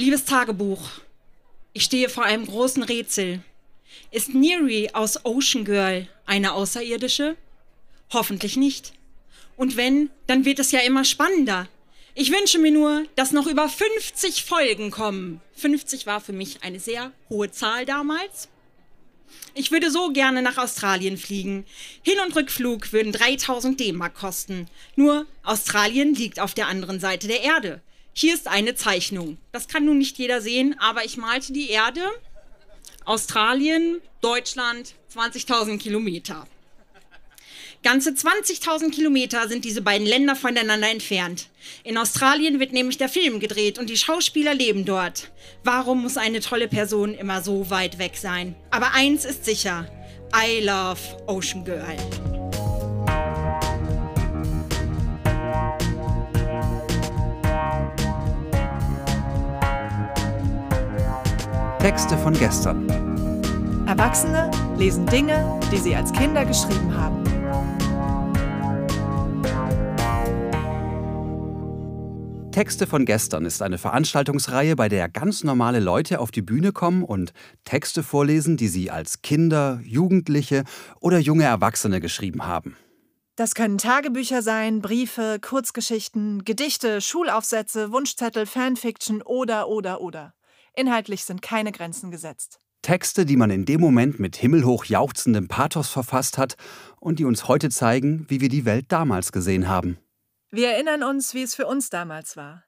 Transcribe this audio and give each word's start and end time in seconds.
Liebes 0.00 0.26
Tagebuch, 0.26 0.90
ich 1.72 1.82
stehe 1.82 2.08
vor 2.08 2.22
einem 2.22 2.46
großen 2.46 2.84
Rätsel. 2.84 3.42
Ist 4.12 4.32
Neri 4.32 4.90
aus 4.92 5.24
Ocean 5.24 5.64
Girl 5.64 6.06
eine 6.24 6.52
Außerirdische? 6.52 7.36
Hoffentlich 8.12 8.56
nicht. 8.56 8.92
Und 9.56 9.76
wenn, 9.76 10.10
dann 10.28 10.44
wird 10.44 10.60
es 10.60 10.70
ja 10.70 10.78
immer 10.82 11.04
spannender. 11.04 11.66
Ich 12.14 12.30
wünsche 12.30 12.60
mir 12.60 12.70
nur, 12.70 13.06
dass 13.16 13.32
noch 13.32 13.48
über 13.48 13.68
50 13.68 14.44
Folgen 14.44 14.92
kommen. 14.92 15.40
50 15.56 16.06
war 16.06 16.20
für 16.20 16.32
mich 16.32 16.62
eine 16.62 16.78
sehr 16.78 17.10
hohe 17.28 17.50
Zahl 17.50 17.84
damals. 17.84 18.48
Ich 19.54 19.72
würde 19.72 19.90
so 19.90 20.12
gerne 20.12 20.42
nach 20.42 20.58
Australien 20.58 21.16
fliegen. 21.16 21.66
Hin- 22.04 22.20
und 22.24 22.36
Rückflug 22.36 22.92
würden 22.92 23.10
3000 23.10 23.80
D-Mark 23.80 24.14
kosten. 24.14 24.68
Nur 24.94 25.26
Australien 25.42 26.14
liegt 26.14 26.38
auf 26.38 26.54
der 26.54 26.68
anderen 26.68 27.00
Seite 27.00 27.26
der 27.26 27.42
Erde. 27.42 27.80
Hier 28.12 28.34
ist 28.34 28.48
eine 28.48 28.74
Zeichnung. 28.74 29.38
Das 29.52 29.68
kann 29.68 29.84
nun 29.84 29.98
nicht 29.98 30.18
jeder 30.18 30.40
sehen, 30.40 30.76
aber 30.78 31.04
ich 31.04 31.16
malte 31.16 31.52
die 31.52 31.70
Erde. 31.70 32.02
Australien, 33.04 34.00
Deutschland, 34.20 34.94
20.000 35.14 35.78
Kilometer. 35.78 36.46
Ganze 37.84 38.10
20.000 38.10 38.90
Kilometer 38.90 39.46
sind 39.48 39.64
diese 39.64 39.82
beiden 39.82 40.06
Länder 40.06 40.34
voneinander 40.34 40.90
entfernt. 40.90 41.48
In 41.84 41.96
Australien 41.96 42.58
wird 42.58 42.72
nämlich 42.72 42.98
der 42.98 43.08
Film 43.08 43.38
gedreht 43.38 43.78
und 43.78 43.88
die 43.88 43.96
Schauspieler 43.96 44.52
leben 44.52 44.84
dort. 44.84 45.30
Warum 45.62 46.02
muss 46.02 46.16
eine 46.16 46.40
tolle 46.40 46.66
Person 46.66 47.14
immer 47.14 47.40
so 47.40 47.70
weit 47.70 47.98
weg 47.98 48.16
sein? 48.16 48.56
Aber 48.70 48.94
eins 48.94 49.24
ist 49.24 49.44
sicher. 49.44 49.86
I 50.34 50.60
love 50.64 50.98
Ocean 51.28 51.64
Girl. 51.64 52.37
Texte 61.78 62.18
von 62.18 62.32
gestern. 62.32 62.88
Erwachsene 63.86 64.50
lesen 64.76 65.06
Dinge, 65.06 65.60
die 65.70 65.76
sie 65.76 65.94
als 65.94 66.12
Kinder 66.12 66.44
geschrieben 66.44 66.92
haben. 66.92 67.22
Texte 72.50 72.88
von 72.88 73.04
gestern 73.04 73.44
ist 73.44 73.62
eine 73.62 73.78
Veranstaltungsreihe, 73.78 74.74
bei 74.74 74.88
der 74.88 75.08
ganz 75.08 75.44
normale 75.44 75.78
Leute 75.78 76.18
auf 76.18 76.32
die 76.32 76.42
Bühne 76.42 76.72
kommen 76.72 77.04
und 77.04 77.32
Texte 77.62 78.02
vorlesen, 78.02 78.56
die 78.56 78.66
sie 78.66 78.90
als 78.90 79.22
Kinder, 79.22 79.80
Jugendliche 79.84 80.64
oder 80.98 81.20
junge 81.20 81.44
Erwachsene 81.44 82.00
geschrieben 82.00 82.48
haben. 82.48 82.76
Das 83.36 83.54
können 83.54 83.78
Tagebücher 83.78 84.42
sein, 84.42 84.82
Briefe, 84.82 85.38
Kurzgeschichten, 85.40 86.44
Gedichte, 86.44 87.00
Schulaufsätze, 87.00 87.92
Wunschzettel, 87.92 88.46
Fanfiction 88.46 89.22
oder 89.22 89.68
oder 89.68 90.00
oder. 90.00 90.34
Inhaltlich 90.78 91.24
sind 91.24 91.42
keine 91.42 91.72
Grenzen 91.72 92.12
gesetzt. 92.12 92.60
Texte, 92.82 93.26
die 93.26 93.34
man 93.36 93.50
in 93.50 93.64
dem 93.64 93.80
Moment 93.80 94.20
mit 94.20 94.36
himmelhoch 94.36 94.84
jauchzendem 94.84 95.48
Pathos 95.48 95.88
verfasst 95.88 96.38
hat 96.38 96.54
und 97.00 97.18
die 97.18 97.24
uns 97.24 97.48
heute 97.48 97.68
zeigen, 97.68 98.26
wie 98.28 98.40
wir 98.40 98.48
die 98.48 98.64
Welt 98.64 98.86
damals 98.90 99.32
gesehen 99.32 99.66
haben. 99.66 99.98
Wir 100.52 100.68
erinnern 100.68 101.02
uns, 101.02 101.34
wie 101.34 101.42
es 101.42 101.56
für 101.56 101.66
uns 101.66 101.90
damals 101.90 102.36
war 102.36 102.62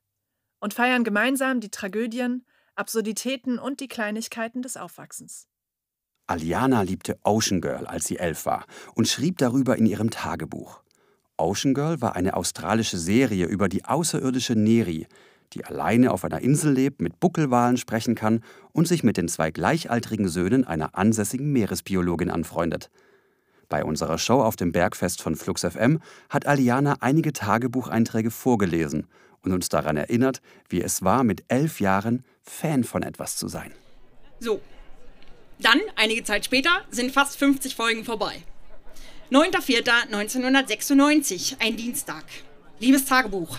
und 0.58 0.74
feiern 0.74 1.04
gemeinsam 1.04 1.60
die 1.60 1.70
Tragödien, 1.70 2.44
Absurditäten 2.74 3.60
und 3.60 3.78
die 3.78 3.86
Kleinigkeiten 3.86 4.60
des 4.60 4.76
Aufwachsens. 4.76 5.46
Aliana 6.26 6.82
liebte 6.82 7.16
Ocean 7.22 7.60
Girl, 7.60 7.86
als 7.86 8.06
sie 8.06 8.18
elf 8.18 8.44
war, 8.44 8.66
und 8.96 9.06
schrieb 9.06 9.38
darüber 9.38 9.78
in 9.78 9.86
ihrem 9.86 10.10
Tagebuch. 10.10 10.82
Ocean 11.36 11.74
Girl 11.74 12.00
war 12.00 12.16
eine 12.16 12.34
australische 12.34 12.98
Serie 12.98 13.46
über 13.46 13.68
die 13.68 13.84
außerirdische 13.84 14.56
Neri, 14.56 15.06
die 15.52 15.64
alleine 15.64 16.12
auf 16.12 16.24
einer 16.24 16.40
Insel 16.40 16.72
lebt, 16.72 17.00
mit 17.00 17.20
Buckelwalen 17.20 17.76
sprechen 17.76 18.14
kann 18.14 18.42
und 18.72 18.86
sich 18.86 19.02
mit 19.02 19.16
den 19.16 19.28
zwei 19.28 19.50
gleichaltrigen 19.50 20.28
Söhnen 20.28 20.66
einer 20.66 20.96
ansässigen 20.96 21.52
Meeresbiologin 21.52 22.30
anfreundet. 22.30 22.90
Bei 23.68 23.84
unserer 23.84 24.18
Show 24.18 24.42
auf 24.42 24.56
dem 24.56 24.72
Bergfest 24.72 25.22
von 25.22 25.36
Flux 25.36 25.62
FM 25.62 26.00
hat 26.28 26.46
Aliana 26.46 26.96
einige 27.00 27.32
Tagebucheinträge 27.32 28.30
vorgelesen 28.30 29.06
und 29.42 29.52
uns 29.52 29.68
daran 29.68 29.96
erinnert, 29.96 30.40
wie 30.68 30.82
es 30.82 31.02
war, 31.02 31.24
mit 31.24 31.44
elf 31.48 31.80
Jahren 31.80 32.24
Fan 32.42 32.84
von 32.84 33.02
etwas 33.02 33.36
zu 33.36 33.48
sein. 33.48 33.72
So, 34.40 34.60
dann, 35.60 35.80
einige 35.96 36.24
Zeit 36.24 36.44
später, 36.44 36.82
sind 36.90 37.12
fast 37.12 37.38
50 37.38 37.76
Folgen 37.76 38.04
vorbei. 38.04 38.42
9.4.1996, 39.30 41.56
ein 41.60 41.76
Dienstag. 41.76 42.24
Liebes 42.80 43.04
Tagebuch. 43.04 43.58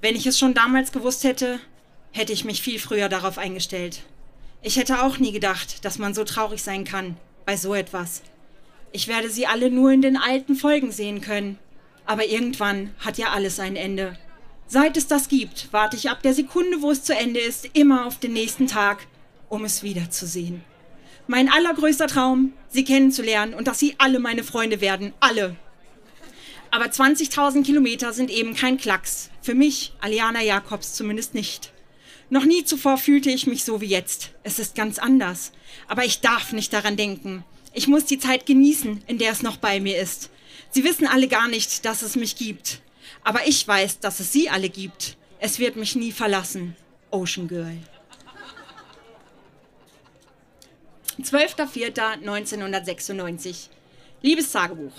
Wenn 0.00 0.16
ich 0.16 0.26
es 0.26 0.38
schon 0.38 0.54
damals 0.54 0.92
gewusst 0.92 1.24
hätte, 1.24 1.60
hätte 2.12 2.32
ich 2.32 2.44
mich 2.44 2.62
viel 2.62 2.78
früher 2.78 3.08
darauf 3.08 3.38
eingestellt. 3.38 4.02
Ich 4.62 4.76
hätte 4.76 5.02
auch 5.02 5.18
nie 5.18 5.32
gedacht, 5.32 5.84
dass 5.84 5.98
man 5.98 6.14
so 6.14 6.24
traurig 6.24 6.62
sein 6.62 6.84
kann, 6.84 7.16
bei 7.46 7.56
so 7.56 7.74
etwas. 7.74 8.22
Ich 8.92 9.08
werde 9.08 9.30
sie 9.30 9.46
alle 9.46 9.70
nur 9.70 9.92
in 9.92 10.02
den 10.02 10.16
alten 10.16 10.56
Folgen 10.56 10.90
sehen 10.90 11.20
können. 11.20 11.58
Aber 12.06 12.26
irgendwann 12.26 12.94
hat 12.98 13.18
ja 13.18 13.30
alles 13.30 13.60
ein 13.60 13.76
Ende. 13.76 14.18
Seit 14.66 14.96
es 14.96 15.06
das 15.06 15.28
gibt, 15.28 15.68
warte 15.72 15.96
ich 15.96 16.10
ab 16.10 16.22
der 16.22 16.34
Sekunde, 16.34 16.80
wo 16.80 16.90
es 16.90 17.04
zu 17.04 17.14
Ende 17.14 17.40
ist, 17.40 17.68
immer 17.74 18.06
auf 18.06 18.18
den 18.18 18.32
nächsten 18.32 18.66
Tag, 18.66 19.06
um 19.48 19.64
es 19.64 19.82
wiederzusehen. 19.82 20.62
Mein 21.26 21.48
allergrößter 21.48 22.06
Traum, 22.06 22.52
sie 22.68 22.84
kennenzulernen 22.84 23.54
und 23.54 23.68
dass 23.68 23.78
sie 23.78 23.94
alle 23.98 24.18
meine 24.18 24.44
Freunde 24.44 24.80
werden. 24.80 25.12
Alle. 25.20 25.56
Aber 26.70 26.86
20.000 26.86 27.64
Kilometer 27.64 28.12
sind 28.12 28.30
eben 28.30 28.54
kein 28.54 28.78
Klacks. 28.78 29.30
Für 29.42 29.54
mich, 29.54 29.92
Aliana 30.00 30.42
Jakobs, 30.42 30.94
zumindest 30.94 31.34
nicht. 31.34 31.72
Noch 32.28 32.44
nie 32.44 32.64
zuvor 32.64 32.96
fühlte 32.96 33.30
ich 33.30 33.48
mich 33.48 33.64
so 33.64 33.80
wie 33.80 33.86
jetzt. 33.86 34.30
Es 34.44 34.60
ist 34.60 34.76
ganz 34.76 35.00
anders. 35.00 35.50
Aber 35.88 36.04
ich 36.04 36.20
darf 36.20 36.52
nicht 36.52 36.72
daran 36.72 36.96
denken. 36.96 37.44
Ich 37.72 37.88
muss 37.88 38.04
die 38.04 38.20
Zeit 38.20 38.46
genießen, 38.46 39.02
in 39.08 39.18
der 39.18 39.32
es 39.32 39.42
noch 39.42 39.56
bei 39.56 39.80
mir 39.80 40.00
ist. 40.00 40.30
Sie 40.70 40.84
wissen 40.84 41.08
alle 41.08 41.26
gar 41.26 41.48
nicht, 41.48 41.84
dass 41.84 42.02
es 42.02 42.14
mich 42.14 42.36
gibt. 42.36 42.82
Aber 43.24 43.48
ich 43.48 43.66
weiß, 43.66 43.98
dass 43.98 44.20
es 44.20 44.32
sie 44.32 44.48
alle 44.48 44.68
gibt. 44.68 45.16
Es 45.40 45.58
wird 45.58 45.74
mich 45.74 45.96
nie 45.96 46.12
verlassen. 46.12 46.76
Ocean 47.10 47.48
Girl. 47.48 47.78
12.04.1996. 51.20 53.68
Liebes 54.22 54.52
Tagebuch. 54.52 54.92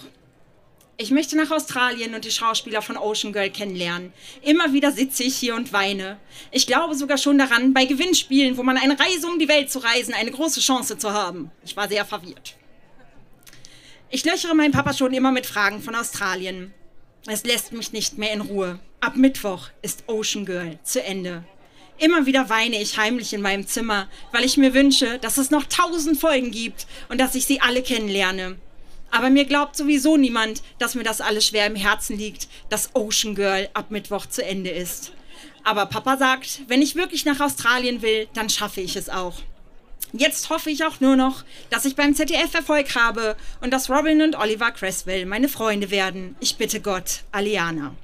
Ich 1.01 1.09
möchte 1.09 1.35
nach 1.35 1.50
Australien 1.50 2.13
und 2.13 2.25
die 2.25 2.31
Schauspieler 2.31 2.84
von 2.84 2.95
Ocean 2.95 3.34
Girl 3.34 3.50
kennenlernen. 3.50 4.13
Immer 4.44 4.72
wieder 4.72 4.91
sitze 4.91 5.23
ich 5.23 5.35
hier 5.35 5.56
und 5.56 5.73
weine. 5.73 6.19
Ich 6.51 6.67
glaube 6.67 6.94
sogar 6.94 7.17
schon 7.17 7.39
daran, 7.39 7.73
bei 7.73 7.85
Gewinnspielen, 7.85 8.56
wo 8.56 8.62
man 8.62 8.78
eine 8.78 9.00
Reise 9.00 9.25
um 9.25 9.39
die 9.39 9.47
Welt 9.47 9.72
zu 9.72 9.79
reisen, 9.79 10.13
eine 10.13 10.29
große 10.29 10.59
Chance 10.59 11.00
zu 11.00 11.12
haben. 11.12 11.50
Ich 11.66 11.75
war 11.75 11.89
sehr 11.89 12.06
verwirrt. 12.06 12.56
Ich 14.12 14.23
löchere 14.25 14.53
meinen 14.53 14.73
Papa 14.73 14.94
schon 14.94 15.12
immer 15.12 15.31
mit 15.31 15.47
Fragen 15.47 15.81
von 15.81 15.95
Australien. 15.95 16.72
Es 17.25 17.45
lässt 17.45 17.72
mich 17.72 17.91
nicht 17.94 18.19
mehr 18.19 18.33
in 18.33 18.41
Ruhe. 18.41 18.78
Ab 19.00 19.16
Mittwoch 19.16 19.69
ist 19.81 20.03
Ocean 20.06 20.45
Girl 20.45 20.78
zu 20.83 21.03
Ende. 21.03 21.44
Immer 21.97 22.28
wieder 22.28 22.47
weine 22.51 22.79
ich 22.79 23.00
heimlich 23.00 23.33
in 23.33 23.41
meinem 23.41 23.66
Zimmer, 23.66 24.07
weil 24.31 24.45
ich 24.45 24.57
mir 24.57 24.75
wünsche, 24.75 25.18
dass 25.18 25.39
es 25.39 25.50
noch 25.50 25.63
tausend 25.63 26.19
Folgen 26.19 26.51
gibt 26.51 26.85
und 27.09 27.19
dass 27.19 27.33
ich 27.33 27.47
sie 27.47 27.59
alle 27.59 27.81
kennenlerne. 27.81 28.57
Aber 29.12 29.30
mir 29.30 29.46
glaubt 29.46 29.76
sowieso 29.76 30.18
niemand, 30.18 30.64
dass 30.80 30.96
mir 30.96 31.04
das 31.04 31.22
alles 31.22 31.46
schwer 31.46 31.68
im 31.68 31.76
Herzen 31.76 32.18
liegt, 32.18 32.48
dass 32.70 32.96
Ocean 32.96 33.36
Girl 33.36 33.70
ab 33.74 33.92
Mittwoch 33.92 34.26
zu 34.26 34.44
Ende 34.44 34.70
ist. 34.70 35.12
Aber 35.64 35.86
Papa 35.86 36.18
sagt, 36.18 36.62
wenn 36.68 36.82
ich 36.82 36.96
wirklich 36.96 37.26
nach 37.26 37.40
Australien 37.40 38.02
will, 38.02 38.28
dann 38.34 38.50
schaffe 38.50 38.82
ich 38.82 38.96
es 38.96 39.10
auch. 39.10 39.36
Jetzt 40.14 40.50
hoffe 40.50 40.70
ich 40.70 40.84
auch 40.84 41.00
nur 41.00 41.16
noch, 41.16 41.44
dass 41.70 41.86
ich 41.86 41.96
beim 41.96 42.16
ZDF 42.16 42.54
Erfolg 42.54 42.96
habe 42.96 43.38
und 43.62 43.72
dass 43.72 43.90
Robin 43.90 44.22
und 44.22 44.36
Oliver 44.36 44.72
Cresswell 44.72 45.26
meine 45.26 45.48
Freunde 45.48 45.90
werden. 45.90 46.36
Ich 46.40 46.58
bitte 46.58 46.82
Gott, 46.82 47.22
Aliana. 47.32 47.96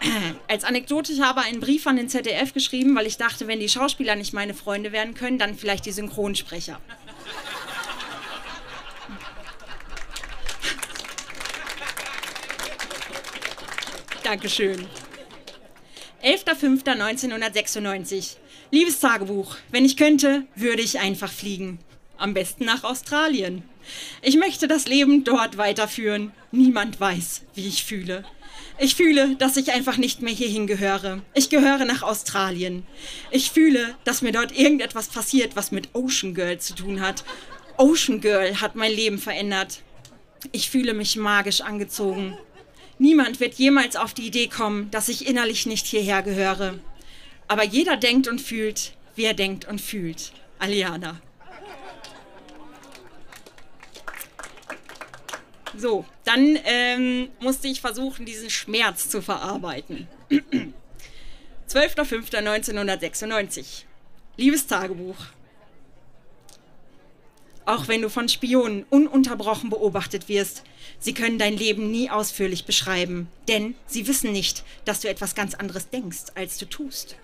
Als 0.48 0.64
Anekdote, 0.64 1.12
ich 1.12 1.20
habe 1.20 1.42
einen 1.42 1.60
Brief 1.60 1.86
an 1.86 1.96
den 1.96 2.08
ZDF 2.08 2.52
geschrieben, 2.52 2.96
weil 2.96 3.06
ich 3.06 3.16
dachte, 3.16 3.46
wenn 3.46 3.60
die 3.60 3.68
Schauspieler 3.68 4.16
nicht 4.16 4.32
meine 4.32 4.54
Freunde 4.54 4.90
werden 4.90 5.14
können, 5.14 5.38
dann 5.38 5.54
vielleicht 5.56 5.86
die 5.86 5.92
Synchronsprecher. 5.92 6.80
Dankeschön. 14.24 14.84
11.05.1996. 16.24 18.36
Liebes 18.70 18.98
Tagebuch, 18.98 19.56
wenn 19.70 19.84
ich 19.84 19.98
könnte, 19.98 20.46
würde 20.56 20.80
ich 20.80 20.98
einfach 20.98 21.30
fliegen. 21.30 21.78
Am 22.16 22.32
besten 22.32 22.64
nach 22.64 22.84
Australien. 22.84 23.64
Ich 24.22 24.38
möchte 24.38 24.66
das 24.66 24.88
Leben 24.88 25.24
dort 25.24 25.58
weiterführen. 25.58 26.32
Niemand 26.52 26.98
weiß, 26.98 27.42
wie 27.54 27.68
ich 27.68 27.84
fühle. 27.84 28.24
Ich 28.78 28.94
fühle, 28.94 29.36
dass 29.36 29.58
ich 29.58 29.72
einfach 29.72 29.98
nicht 29.98 30.22
mehr 30.22 30.32
hierhin 30.32 30.66
gehöre. 30.66 31.20
Ich 31.34 31.50
gehöre 31.50 31.84
nach 31.84 32.02
Australien. 32.02 32.86
Ich 33.30 33.50
fühle, 33.50 33.94
dass 34.04 34.22
mir 34.22 34.32
dort 34.32 34.58
irgendetwas 34.58 35.08
passiert, 35.08 35.54
was 35.54 35.70
mit 35.70 35.94
Ocean 35.94 36.32
Girl 36.32 36.58
zu 36.58 36.74
tun 36.74 37.02
hat. 37.02 37.24
Ocean 37.76 38.22
Girl 38.22 38.62
hat 38.62 38.74
mein 38.74 38.92
Leben 38.92 39.18
verändert. 39.18 39.82
Ich 40.50 40.70
fühle 40.70 40.94
mich 40.94 41.16
magisch 41.16 41.60
angezogen. 41.60 42.38
Niemand 42.98 43.40
wird 43.40 43.54
jemals 43.54 43.96
auf 43.96 44.12
die 44.14 44.26
Idee 44.26 44.48
kommen, 44.48 44.90
dass 44.90 45.08
ich 45.08 45.26
innerlich 45.26 45.66
nicht 45.66 45.86
hierher 45.86 46.22
gehöre. 46.22 46.78
Aber 47.48 47.64
jeder 47.64 47.96
denkt 47.96 48.28
und 48.28 48.40
fühlt, 48.40 48.92
wie 49.16 49.24
er 49.24 49.34
denkt 49.34 49.66
und 49.66 49.80
fühlt. 49.80 50.32
Aliana. 50.58 51.20
So, 55.76 56.04
dann 56.24 56.56
ähm, 56.64 57.28
musste 57.40 57.66
ich 57.68 57.80
versuchen, 57.80 58.26
diesen 58.26 58.48
Schmerz 58.48 59.08
zu 59.08 59.20
verarbeiten. 59.20 60.06
12.05.1996. 61.68 63.82
Liebes 64.36 64.66
Tagebuch. 64.66 65.16
Auch 67.66 67.88
wenn 67.88 68.02
du 68.02 68.10
von 68.10 68.28
Spionen 68.28 68.84
ununterbrochen 68.90 69.70
beobachtet 69.70 70.28
wirst, 70.28 70.64
sie 70.98 71.14
können 71.14 71.38
dein 71.38 71.56
Leben 71.56 71.90
nie 71.90 72.10
ausführlich 72.10 72.66
beschreiben, 72.66 73.28
denn 73.48 73.74
sie 73.86 74.06
wissen 74.06 74.32
nicht, 74.32 74.64
dass 74.84 75.00
du 75.00 75.08
etwas 75.08 75.34
ganz 75.34 75.54
anderes 75.54 75.88
denkst, 75.88 76.24
als 76.34 76.58
du 76.58 76.66
tust. 76.66 77.16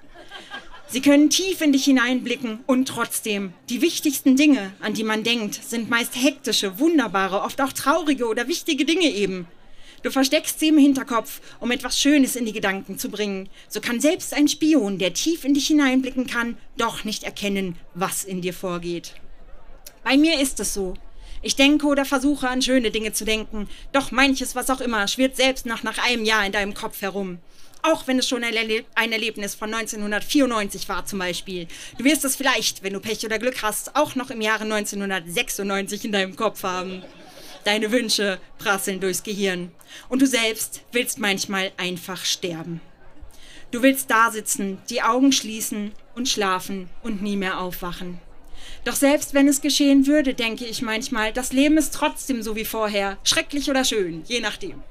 Sie 0.89 1.03
können 1.03 1.31
tief 1.31 1.61
in 1.61 1.73
dich 1.73 1.85
hineinblicken 1.85 2.61
und 2.67 2.89
trotzdem, 2.89 3.53
die 3.69 3.83
wichtigsten 3.83 4.35
Dinge, 4.35 4.73
an 4.81 4.95
die 4.95 5.05
man 5.05 5.23
denkt, 5.23 5.55
sind 5.55 5.91
meist 5.91 6.17
hektische, 6.17 6.79
wunderbare, 6.79 7.43
oft 7.43 7.61
auch 7.61 7.73
traurige 7.73 8.27
oder 8.27 8.49
wichtige 8.49 8.85
Dinge 8.85 9.09
eben. 9.09 9.47
Du 10.03 10.11
versteckst 10.11 10.59
sie 10.59 10.69
im 10.69 10.79
Hinterkopf, 10.79 11.43
um 11.61 11.71
etwas 11.71 12.01
Schönes 12.01 12.35
in 12.35 12.47
die 12.47 12.55
Gedanken 12.55 12.99
zu 12.99 13.11
bringen. 13.11 13.51
So 13.69 13.81
kann 13.81 14.01
selbst 14.01 14.33
ein 14.33 14.49
Spion, 14.49 14.99
der 14.99 15.13
tief 15.13 15.45
in 15.45 15.53
dich 15.53 15.67
hineinblicken 15.67 16.27
kann, 16.27 16.57
doch 16.79 17.05
nicht 17.05 17.23
erkennen, 17.23 17.77
was 17.95 18.25
in 18.25 18.41
dir 18.41 18.55
vorgeht. 18.55 19.15
Bei 20.05 20.17
mir 20.17 20.41
ist 20.41 20.61
es 20.61 20.75
so. 20.75 20.95
Ich 21.43 21.57
denke 21.57 21.87
oder 21.87 22.05
versuche 22.05 22.49
an 22.49 22.61
schöne 22.61 22.91
Dinge 22.91 23.13
zu 23.13 23.25
denken, 23.25 23.69
doch 23.93 24.11
manches, 24.11 24.55
was 24.55 24.69
auch 24.69 24.81
immer, 24.81 25.09
schwirrt 25.09 25.37
selbst 25.37 25.65
noch 25.65 25.83
nach 25.83 25.99
einem 25.99 26.25
Jahr 26.25 26.45
in 26.45 26.53
deinem 26.53 26.75
Kopf 26.75 27.01
herum. 27.01 27.39
Auch 27.83 28.07
wenn 28.07 28.19
es 28.19 28.29
schon 28.29 28.45
ein, 28.45 28.55
Erle 28.55 28.85
ein 28.95 29.13
Erlebnis 29.13 29.55
von 29.55 29.73
1994 29.73 30.89
war 30.91 31.07
zum 31.07 31.19
Beispiel. 31.19 31.67
Du 31.97 32.05
wirst 32.05 32.25
es 32.27 32.37
vielleicht, 32.37 32.83
wenn 32.83 32.93
du 32.93 33.01
Pech 33.01 33.25
oder 33.25 33.39
Glück 33.39 33.63
hast, 33.63 33.97
auch 33.97 34.15
noch 34.17 34.31
im 34.31 34.43
Jahre 34.43 34.65
1996 34.65 36.05
in 36.05 36.13
deinem 36.13 36.37
Kopf 36.37 36.63
haben. 36.63 37.03
Deine 37.65 37.91
Wünsche 37.91 38.39
prasseln 38.59 39.01
durchs 39.01 39.23
Gehirn. 39.23 39.73
Und 40.11 40.21
du 40.21 40.27
selbst 40.27 40.83
willst 40.93 41.19
manchmal 41.19 41.73
einfach 41.79 42.25
sterben. 42.25 42.83
Du 43.71 43.83
willst 43.83 44.11
da 44.11 44.31
sitzen, 44.31 44.79
die 44.91 45.03
Augen 45.03 45.33
schließen 45.33 45.93
und 46.15 46.29
schlafen 46.29 46.91
und 47.03 47.23
nie 47.23 47.37
mehr 47.37 47.61
aufwachen. 47.61 48.21
Doch 48.85 48.97
selbst 48.97 49.35
wenn 49.35 49.49
es 49.49 49.61
geschehen 49.61 50.07
würde, 50.07 50.35
denke 50.35 50.65
ich 50.65 50.83
manchmal, 50.83 51.33
das 51.33 51.53
Leben 51.53 51.77
ist 51.77 51.95
trotzdem 51.95 52.43
so 52.43 52.57
wie 52.57 52.65
vorher, 52.65 53.19
schrecklich 53.25 53.71
oder 53.71 53.85
schön, 53.85 54.23
je 54.27 54.41
nachdem. 54.41 54.83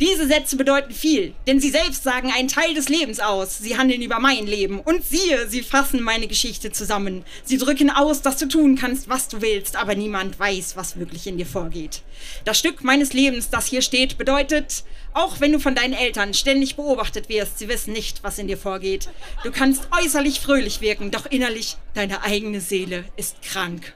Diese 0.00 0.28
Sätze 0.28 0.54
bedeuten 0.54 0.92
viel, 0.92 1.34
denn 1.48 1.58
sie 1.58 1.70
selbst 1.70 2.04
sagen 2.04 2.30
einen 2.30 2.46
Teil 2.46 2.72
des 2.72 2.88
Lebens 2.88 3.18
aus. 3.18 3.58
Sie 3.58 3.76
handeln 3.76 4.00
über 4.00 4.20
mein 4.20 4.46
Leben. 4.46 4.78
Und 4.78 5.04
siehe, 5.04 5.48
sie 5.48 5.60
fassen 5.60 6.02
meine 6.02 6.28
Geschichte 6.28 6.70
zusammen. 6.70 7.24
Sie 7.42 7.58
drücken 7.58 7.90
aus, 7.90 8.22
dass 8.22 8.36
du 8.36 8.46
tun 8.46 8.76
kannst, 8.76 9.08
was 9.08 9.26
du 9.26 9.42
willst, 9.42 9.74
aber 9.74 9.96
niemand 9.96 10.38
weiß, 10.38 10.76
was 10.76 11.00
wirklich 11.00 11.26
in 11.26 11.36
dir 11.36 11.46
vorgeht. 11.46 12.02
Das 12.44 12.60
Stück 12.60 12.84
meines 12.84 13.12
Lebens, 13.12 13.50
das 13.50 13.66
hier 13.66 13.82
steht, 13.82 14.18
bedeutet, 14.18 14.84
auch 15.14 15.40
wenn 15.40 15.52
du 15.52 15.58
von 15.58 15.74
deinen 15.74 15.94
Eltern 15.94 16.34
ständig 16.34 16.76
beobachtet 16.76 17.28
wirst, 17.28 17.58
sie 17.58 17.68
wissen 17.68 17.92
nicht, 17.92 18.22
was 18.22 18.38
in 18.38 18.48
dir 18.48 18.58
vorgeht. 18.58 19.08
Du 19.42 19.50
kannst 19.50 19.88
äußerlich 19.90 20.40
fröhlich 20.40 20.80
wirken, 20.80 21.10
doch 21.10 21.26
innerlich 21.26 21.76
deine 21.94 22.22
eigene 22.22 22.60
Seele 22.60 23.04
ist 23.16 23.42
krank. 23.42 23.94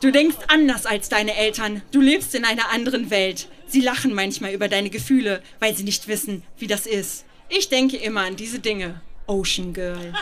Du 0.00 0.12
denkst 0.12 0.36
anders 0.48 0.84
als 0.84 1.08
deine 1.08 1.36
Eltern. 1.36 1.82
Du 1.90 2.00
lebst 2.00 2.34
in 2.34 2.44
einer 2.44 2.70
anderen 2.70 3.10
Welt. 3.10 3.48
Sie 3.66 3.80
lachen 3.80 4.14
manchmal 4.14 4.52
über 4.52 4.68
deine 4.68 4.90
Gefühle, 4.90 5.42
weil 5.58 5.74
sie 5.74 5.84
nicht 5.84 6.06
wissen, 6.06 6.42
wie 6.58 6.66
das 6.66 6.86
ist. 6.86 7.24
Ich 7.48 7.68
denke 7.68 7.96
immer 7.96 8.22
an 8.22 8.36
diese 8.36 8.58
Dinge. 8.58 9.00
Ocean 9.26 9.72
Girl. 9.72 10.12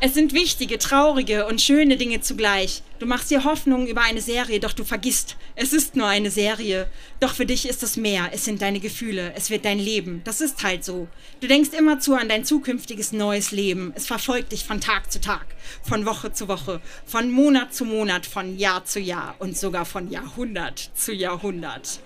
Es 0.00 0.14
sind 0.14 0.32
wichtige, 0.32 0.78
traurige 0.78 1.46
und 1.46 1.60
schöne 1.60 1.96
Dinge 1.96 2.20
zugleich. 2.20 2.84
Du 3.00 3.06
machst 3.06 3.32
dir 3.32 3.42
Hoffnungen 3.42 3.88
über 3.88 4.02
eine 4.02 4.20
Serie, 4.20 4.60
doch 4.60 4.72
du 4.72 4.84
vergisst, 4.84 5.36
es 5.56 5.72
ist 5.72 5.96
nur 5.96 6.06
eine 6.06 6.30
Serie. 6.30 6.88
Doch 7.18 7.34
für 7.34 7.46
dich 7.46 7.68
ist 7.68 7.82
es 7.82 7.96
mehr. 7.96 8.30
Es 8.32 8.44
sind 8.44 8.62
deine 8.62 8.78
Gefühle. 8.78 9.32
Es 9.34 9.50
wird 9.50 9.64
dein 9.64 9.80
Leben. 9.80 10.20
Das 10.22 10.40
ist 10.40 10.62
halt 10.62 10.84
so. 10.84 11.08
Du 11.40 11.48
denkst 11.48 11.70
immerzu 11.76 12.14
an 12.14 12.28
dein 12.28 12.44
zukünftiges 12.44 13.10
neues 13.10 13.50
Leben. 13.50 13.92
Es 13.96 14.06
verfolgt 14.06 14.52
dich 14.52 14.64
von 14.64 14.80
Tag 14.80 15.10
zu 15.10 15.20
Tag, 15.20 15.46
von 15.82 16.06
Woche 16.06 16.32
zu 16.32 16.46
Woche, 16.46 16.80
von 17.04 17.32
Monat 17.32 17.74
zu 17.74 17.84
Monat, 17.84 18.24
von 18.24 18.56
Jahr 18.56 18.84
zu 18.84 19.00
Jahr 19.00 19.34
und 19.40 19.58
sogar 19.58 19.84
von 19.84 20.12
Jahrhundert 20.12 20.92
zu 20.94 21.12
Jahrhundert. 21.12 21.98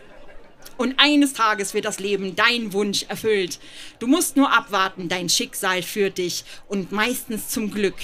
Und 0.76 0.94
eines 0.98 1.32
Tages 1.32 1.74
wird 1.74 1.84
das 1.84 2.00
Leben 2.00 2.34
dein 2.34 2.72
Wunsch 2.72 3.04
erfüllt. 3.08 3.60
Du 3.98 4.06
musst 4.06 4.36
nur 4.36 4.52
abwarten, 4.52 5.08
dein 5.08 5.28
Schicksal 5.28 5.82
führt 5.82 6.18
dich 6.18 6.44
und 6.68 6.92
meistens 6.92 7.48
zum 7.48 7.70
Glück. 7.70 7.96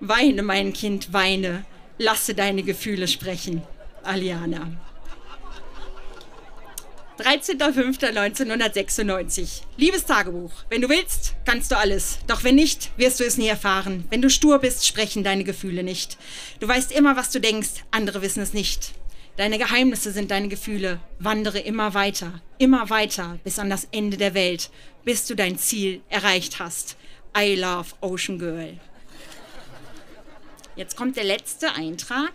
Weine, 0.00 0.42
mein 0.42 0.72
Kind, 0.72 1.12
weine. 1.12 1.64
Lasse 1.98 2.34
deine 2.34 2.62
Gefühle 2.62 3.06
sprechen. 3.06 3.62
Aliana. 4.02 4.72
13.05.1996. 7.18 9.60
Liebes 9.76 10.06
Tagebuch, 10.06 10.50
wenn 10.70 10.80
du 10.80 10.88
willst, 10.88 11.34
kannst 11.44 11.70
du 11.70 11.76
alles. 11.76 12.18
Doch 12.26 12.42
wenn 12.42 12.54
nicht, 12.56 12.90
wirst 12.96 13.20
du 13.20 13.24
es 13.24 13.36
nie 13.36 13.48
erfahren. 13.48 14.06
Wenn 14.10 14.22
du 14.22 14.30
stur 14.30 14.58
bist, 14.58 14.84
sprechen 14.86 15.22
deine 15.22 15.44
Gefühle 15.44 15.84
nicht. 15.84 16.16
Du 16.58 16.66
weißt 16.66 16.90
immer, 16.90 17.16
was 17.16 17.30
du 17.30 17.40
denkst, 17.40 17.84
andere 17.90 18.22
wissen 18.22 18.42
es 18.42 18.54
nicht. 18.54 18.92
Deine 19.36 19.58
Geheimnisse 19.58 20.12
sind 20.12 20.30
deine 20.30 20.48
Gefühle. 20.48 21.00
Wandere 21.18 21.58
immer 21.58 21.94
weiter, 21.94 22.42
immer 22.58 22.90
weiter 22.90 23.38
bis 23.44 23.58
an 23.58 23.70
das 23.70 23.88
Ende 23.90 24.18
der 24.18 24.34
Welt, 24.34 24.70
bis 25.04 25.26
du 25.26 25.34
dein 25.34 25.56
Ziel 25.58 26.02
erreicht 26.10 26.58
hast. 26.58 26.96
I 27.36 27.56
love 27.56 27.94
Ocean 28.02 28.38
Girl. 28.38 28.78
Jetzt 30.76 30.96
kommt 30.96 31.16
der 31.16 31.24
letzte 31.24 31.72
Eintrag. 31.72 32.32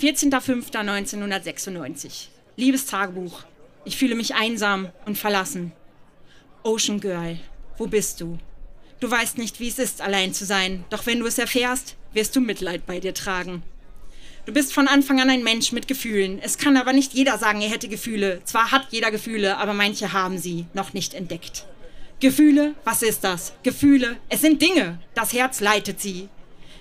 14.05.1996. 0.00 2.26
Liebes 2.56 2.86
Tagebuch, 2.86 3.44
ich 3.84 3.96
fühle 3.96 4.16
mich 4.16 4.34
einsam 4.34 4.88
und 5.06 5.16
verlassen. 5.16 5.70
Ocean 6.64 6.98
Girl, 7.00 7.38
wo 7.76 7.86
bist 7.86 8.20
du? 8.20 8.38
Du 9.00 9.10
weißt 9.10 9.38
nicht, 9.38 9.60
wie 9.60 9.68
es 9.68 9.78
ist, 9.78 10.00
allein 10.00 10.34
zu 10.34 10.44
sein, 10.44 10.84
doch 10.90 11.06
wenn 11.06 11.20
du 11.20 11.26
es 11.26 11.38
erfährst, 11.38 11.94
wirst 12.12 12.34
du 12.34 12.40
Mitleid 12.40 12.84
bei 12.84 12.98
dir 12.98 13.14
tragen. 13.14 13.62
Du 14.48 14.54
bist 14.54 14.72
von 14.72 14.88
Anfang 14.88 15.20
an 15.20 15.28
ein 15.28 15.42
Mensch 15.42 15.72
mit 15.72 15.88
Gefühlen. 15.88 16.38
Es 16.40 16.56
kann 16.56 16.78
aber 16.78 16.94
nicht 16.94 17.12
jeder 17.12 17.36
sagen, 17.36 17.60
er 17.60 17.68
hätte 17.68 17.86
Gefühle. 17.86 18.40
Zwar 18.44 18.70
hat 18.70 18.86
jeder 18.88 19.10
Gefühle, 19.10 19.58
aber 19.58 19.74
manche 19.74 20.14
haben 20.14 20.38
sie 20.38 20.64
noch 20.72 20.94
nicht 20.94 21.12
entdeckt. 21.12 21.66
Gefühle, 22.18 22.74
was 22.82 23.02
ist 23.02 23.24
das? 23.24 23.52
Gefühle, 23.62 24.16
es 24.30 24.40
sind 24.40 24.62
Dinge. 24.62 25.00
Das 25.12 25.34
Herz 25.34 25.60
leitet 25.60 26.00
sie. 26.00 26.30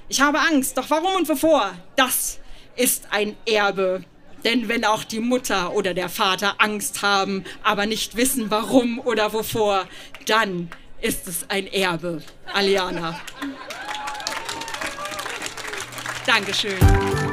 Ich 0.08 0.22
habe 0.22 0.40
Angst, 0.40 0.78
doch 0.78 0.90
warum 0.90 1.14
und 1.18 1.28
wovor? 1.28 1.74
Das 1.98 2.40
ist 2.78 3.04
ein 3.12 3.36
Erbe. 3.46 4.06
Denn 4.46 4.70
wenn 4.70 4.86
auch 4.86 5.04
die 5.04 5.20
Mutter 5.20 5.74
oder 5.74 5.94
der 5.94 6.08
Vater 6.08 6.56
Angst 6.60 7.02
haben, 7.02 7.44
aber 7.64 7.86
nicht 7.86 8.16
wissen, 8.16 8.50
warum 8.50 8.98
oder 9.00 9.34
wovor, 9.34 9.90
dann 10.26 10.70
ist 11.02 11.28
es 11.28 11.50
ein 11.50 11.68
Erbe. 11.68 12.24
Aliana. 12.54 13.20
Dankeschön. 16.26 17.27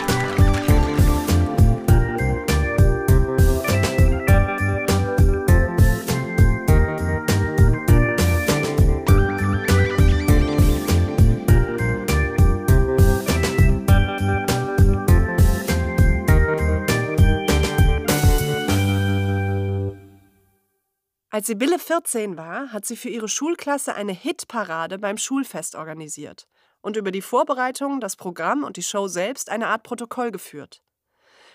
Als 21.34 21.48
Sibylle 21.48 21.80
14 21.80 22.36
war, 22.36 22.70
hat 22.70 22.86
sie 22.86 22.94
für 22.94 23.08
ihre 23.08 23.26
Schulklasse 23.28 23.96
eine 23.96 24.12
Hitparade 24.12 25.00
beim 25.00 25.18
Schulfest 25.18 25.74
organisiert 25.74 26.46
und 26.80 26.96
über 26.96 27.10
die 27.10 27.22
Vorbereitungen, 27.22 27.98
das 27.98 28.14
Programm 28.14 28.62
und 28.62 28.76
die 28.76 28.84
Show 28.84 29.08
selbst 29.08 29.50
eine 29.50 29.66
Art 29.66 29.82
Protokoll 29.82 30.30
geführt. 30.30 30.80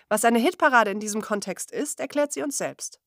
Was 0.10 0.26
eine 0.26 0.38
Hitparade 0.38 0.92
in 0.92 1.00
diesem 1.00 1.22
Kontext 1.22 1.72
ist, 1.72 2.02
erklärt 2.02 2.34
sie 2.34 2.42
uns 2.42 2.58
selbst. 2.58 3.00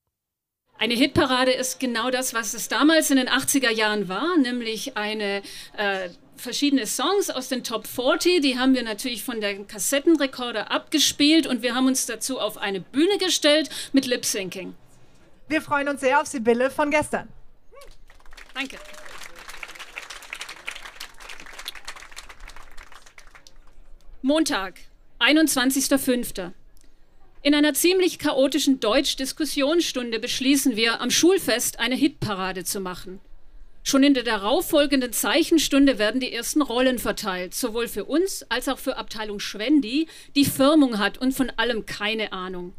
Eine 0.79 0.95
Hitparade 0.95 1.52
ist 1.52 1.79
genau 1.79 2.11
das, 2.11 2.33
was 2.33 2.55
es 2.55 2.69
damals 2.69 3.11
in 3.11 3.19
den 3.19 3.29
80er 3.29 3.71
Jahren 3.71 4.09
war, 4.09 4.38
nämlich 4.38 4.97
eine 4.97 5.43
äh, 5.76 6.09
verschiedene 6.37 6.87
Songs 6.87 7.29
aus 7.29 7.49
den 7.49 7.64
Top 7.64 7.87
40. 7.87 8.41
Die 8.41 8.59
haben 8.59 8.75
wir 8.75 8.83
natürlich 8.83 9.25
von 9.25 9.43
der 9.43 9.62
Kassettenrekorder 9.64 10.71
abgespielt 10.71 11.47
und 11.47 11.61
wir 11.61 11.75
haben 11.75 11.87
uns 11.87 12.07
dazu 12.07 12.41
auf 12.41 12.57
eine 12.57 12.81
Bühne 12.81 13.19
gestellt 13.19 13.69
mit 13.93 14.07
Lip 14.07 14.25
Syncing. 14.25 14.75
Wir 15.52 15.61
freuen 15.61 15.87
uns 15.87 16.00
sehr 16.00 16.18
auf 16.18 16.26
Sibylle 16.26 16.71
von 16.71 16.90
gestern. 16.90 17.28
Danke. 18.54 18.78
Montag, 24.23 24.80
21.05. 25.21 26.52
In 27.42 27.54
einer 27.54 27.75
ziemlich 27.75 28.18
chaotischen 28.18 28.80
Deutsch-Diskussionsstunde 28.80 30.18
beschließen 30.21 30.75
wir, 30.75 31.02
am 31.02 31.11
Schulfest 31.11 31.78
eine 31.78 31.97
Hitparade 31.97 32.64
zu 32.64 32.80
machen. 32.80 33.21
Schon 33.82 34.04
in 34.04 34.14
der 34.14 34.23
darauffolgenden 34.23 35.12
Zeichenstunde 35.12 35.99
werden 35.99 36.23
die 36.23 36.32
ersten 36.32 36.62
Rollen 36.62 36.99
verteilt, 36.99 37.52
sowohl 37.52 37.88
für 37.88 38.06
uns 38.06 38.42
als 38.49 38.71
auch 38.71 38.78
für 38.78 38.97
Abteilung 38.97 39.38
Schwendi, 39.38 40.09
die 40.35 40.47
Firmung 40.47 40.99
hat 40.99 41.18
und 41.18 41.32
von 41.32 41.50
allem 41.59 41.85
keine 41.85 42.32
Ahnung. 42.32 42.73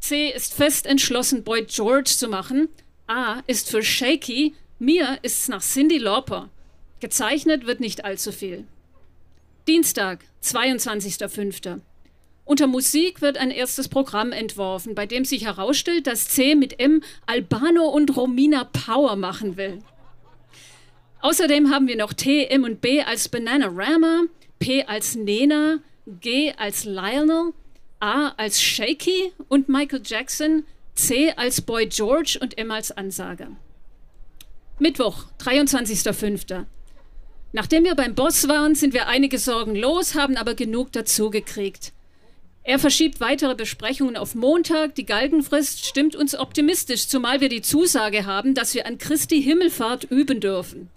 C 0.00 0.30
ist 0.30 0.54
fest 0.54 0.86
entschlossen, 0.86 1.44
Boyd 1.44 1.68
George 1.68 2.10
zu 2.10 2.28
machen. 2.28 2.68
A 3.06 3.40
ist 3.46 3.70
für 3.70 3.82
Shaky, 3.82 4.54
mir 4.78 5.18
ist 5.22 5.40
es 5.42 5.48
nach 5.48 5.62
Cindy 5.62 5.98
Lauper. 5.98 6.50
Gezeichnet 7.00 7.66
wird 7.66 7.80
nicht 7.80 8.04
allzu 8.04 8.32
viel. 8.32 8.64
Dienstag, 9.66 10.24
22.05. 10.42 11.80
Unter 12.44 12.66
Musik 12.66 13.20
wird 13.20 13.36
ein 13.36 13.50
erstes 13.50 13.88
Programm 13.88 14.32
entworfen, 14.32 14.94
bei 14.94 15.04
dem 15.04 15.26
sich 15.26 15.44
herausstellt, 15.44 16.06
dass 16.06 16.28
C 16.28 16.54
mit 16.54 16.80
M 16.80 17.02
Albano 17.26 17.88
und 17.88 18.16
Romina 18.16 18.64
Power 18.64 19.16
machen 19.16 19.58
will. 19.58 19.80
Außerdem 21.20 21.70
haben 21.70 21.88
wir 21.88 21.96
noch 21.96 22.14
T, 22.14 22.46
M 22.46 22.64
und 22.64 22.80
B 22.80 23.02
als 23.02 23.28
Bananarama, 23.28 24.22
P 24.58 24.84
als 24.84 25.14
Nena, 25.16 25.80
G 26.06 26.54
als 26.56 26.84
Lionel, 26.84 27.52
A 28.00 28.28
als 28.36 28.62
Shaky 28.62 29.32
und 29.48 29.68
Michael 29.68 30.02
Jackson, 30.04 30.64
C 30.94 31.32
als 31.32 31.60
Boy 31.60 31.86
George 31.86 32.38
und 32.40 32.56
M 32.56 32.70
als 32.70 32.90
Ansager. 32.92 33.48
Mittwoch, 34.78 35.24
23.05. 35.40 36.64
Nachdem 37.52 37.84
wir 37.84 37.94
beim 37.94 38.14
Boss 38.14 38.46
waren, 38.46 38.74
sind 38.74 38.94
wir 38.94 39.08
einige 39.08 39.38
Sorgen 39.38 39.74
los, 39.74 40.14
haben 40.14 40.36
aber 40.36 40.54
genug 40.54 40.92
dazu 40.92 41.30
gekriegt. 41.30 41.92
Er 42.62 42.78
verschiebt 42.78 43.20
weitere 43.20 43.54
Besprechungen 43.54 44.16
auf 44.16 44.34
Montag. 44.34 44.94
Die 44.94 45.06
Galgenfrist 45.06 45.86
stimmt 45.86 46.14
uns 46.14 46.38
optimistisch, 46.38 47.08
zumal 47.08 47.40
wir 47.40 47.48
die 47.48 47.62
Zusage 47.62 48.26
haben, 48.26 48.54
dass 48.54 48.74
wir 48.74 48.86
an 48.86 48.98
Christi 48.98 49.42
Himmelfahrt 49.42 50.04
üben 50.04 50.40
dürfen. 50.40 50.90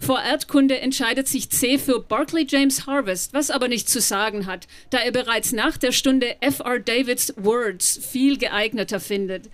Vor 0.00 0.20
Erdkunde 0.20 0.80
entscheidet 0.80 1.28
sich 1.28 1.50
C 1.50 1.78
für 1.78 2.00
Barclay 2.00 2.46
James 2.48 2.86
Harvest, 2.86 3.32
was 3.32 3.50
aber 3.50 3.68
nichts 3.68 3.92
zu 3.92 4.00
sagen 4.00 4.46
hat, 4.46 4.66
da 4.90 4.98
er 4.98 5.12
bereits 5.12 5.52
nach 5.52 5.76
der 5.76 5.92
Stunde 5.92 6.40
F.R. 6.40 6.78
Davids 6.78 7.34
Words 7.36 8.00
viel 8.10 8.38
geeigneter 8.38 9.00
findet. 9.00 9.50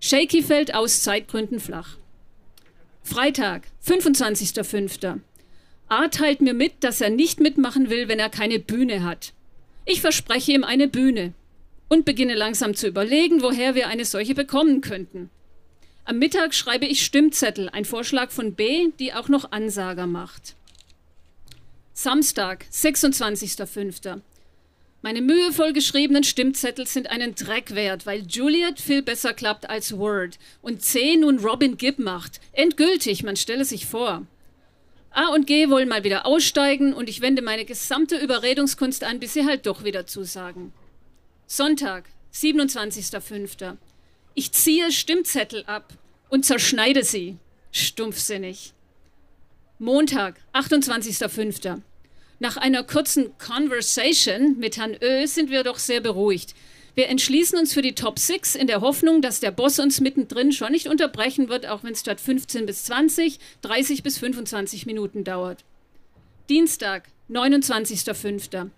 Shaky 0.00 0.42
fällt 0.42 0.74
aus 0.74 1.02
Zeitgründen 1.02 1.60
flach. 1.60 1.96
Freitag, 3.02 3.62
25.05. 3.86 5.20
A 5.88 6.08
teilt 6.08 6.40
mir 6.40 6.54
mit, 6.54 6.72
dass 6.84 7.00
er 7.00 7.10
nicht 7.10 7.40
mitmachen 7.40 7.90
will, 7.90 8.08
wenn 8.08 8.18
er 8.18 8.30
keine 8.30 8.58
Bühne 8.58 9.04
hat. 9.04 9.32
Ich 9.84 10.00
verspreche 10.00 10.52
ihm 10.52 10.64
eine 10.64 10.88
Bühne 10.88 11.34
und 11.88 12.04
beginne 12.04 12.34
langsam 12.34 12.74
zu 12.74 12.86
überlegen, 12.88 13.42
woher 13.42 13.74
wir 13.74 13.88
eine 13.88 14.04
solche 14.04 14.34
bekommen 14.34 14.80
könnten. 14.80 15.30
Am 16.04 16.18
Mittag 16.18 16.52
schreibe 16.52 16.86
ich 16.86 17.04
Stimmzettel, 17.04 17.68
ein 17.68 17.84
Vorschlag 17.84 18.32
von 18.32 18.54
B, 18.54 18.88
die 18.98 19.14
auch 19.14 19.28
noch 19.28 19.52
Ansager 19.52 20.08
macht. 20.08 20.56
Samstag, 21.94 22.66
26.05. 22.72 24.20
Meine 25.02 25.20
mühevoll 25.20 25.72
geschriebenen 25.72 26.24
Stimmzettel 26.24 26.86
sind 26.86 27.08
einen 27.08 27.36
Dreck 27.36 27.74
wert, 27.74 28.04
weil 28.04 28.26
Juliet 28.26 28.80
viel 28.80 29.02
besser 29.02 29.32
klappt 29.32 29.70
als 29.70 29.96
Word 29.96 30.38
und 30.60 30.82
C 30.82 31.16
nun 31.16 31.38
Robin 31.38 31.76
Gibb 31.76 32.00
macht. 32.00 32.40
Endgültig, 32.52 33.22
man 33.22 33.36
stelle 33.36 33.64
sich 33.64 33.86
vor. 33.86 34.26
A 35.10 35.26
und 35.28 35.46
G 35.46 35.70
wollen 35.70 35.88
mal 35.88 36.04
wieder 36.04 36.26
aussteigen 36.26 36.94
und 36.94 37.08
ich 37.08 37.20
wende 37.20 37.42
meine 37.42 37.64
gesamte 37.64 38.16
Überredungskunst 38.16 39.04
an, 39.04 39.20
bis 39.20 39.34
sie 39.34 39.44
halt 39.44 39.66
doch 39.66 39.84
wieder 39.84 40.06
zusagen. 40.06 40.72
Sonntag, 41.46 42.04
27.05. 42.32 43.76
Ich 44.34 44.52
ziehe 44.52 44.90
Stimmzettel 44.90 45.64
ab 45.66 45.92
und 46.30 46.46
zerschneide 46.46 47.04
sie. 47.04 47.36
Stumpfsinnig. 47.70 48.72
Montag, 49.78 50.36
28.05. 50.54 51.80
Nach 52.38 52.56
einer 52.56 52.82
kurzen 52.82 53.36
Conversation 53.38 54.58
mit 54.58 54.76
Herrn 54.76 54.96
Ö 55.02 55.26
sind 55.26 55.50
wir 55.50 55.64
doch 55.64 55.78
sehr 55.78 56.00
beruhigt. 56.00 56.54
Wir 56.94 57.08
entschließen 57.08 57.58
uns 57.58 57.72
für 57.72 57.82
die 57.82 57.94
Top 57.94 58.18
6 58.18 58.54
in 58.54 58.66
der 58.66 58.80
Hoffnung, 58.80 59.22
dass 59.22 59.40
der 59.40 59.50
Boss 59.50 59.78
uns 59.78 60.00
mittendrin 60.00 60.52
schon 60.52 60.72
nicht 60.72 60.88
unterbrechen 60.88 61.48
wird, 61.48 61.66
auch 61.66 61.84
wenn 61.84 61.92
es 61.92 62.00
statt 62.00 62.20
15 62.20 62.66
bis 62.66 62.84
20, 62.84 63.38
30 63.62 64.02
bis 64.02 64.18
25 64.18 64.86
Minuten 64.86 65.24
dauert. 65.24 65.64
Dienstag, 66.48 67.08
29.05. 67.30 68.70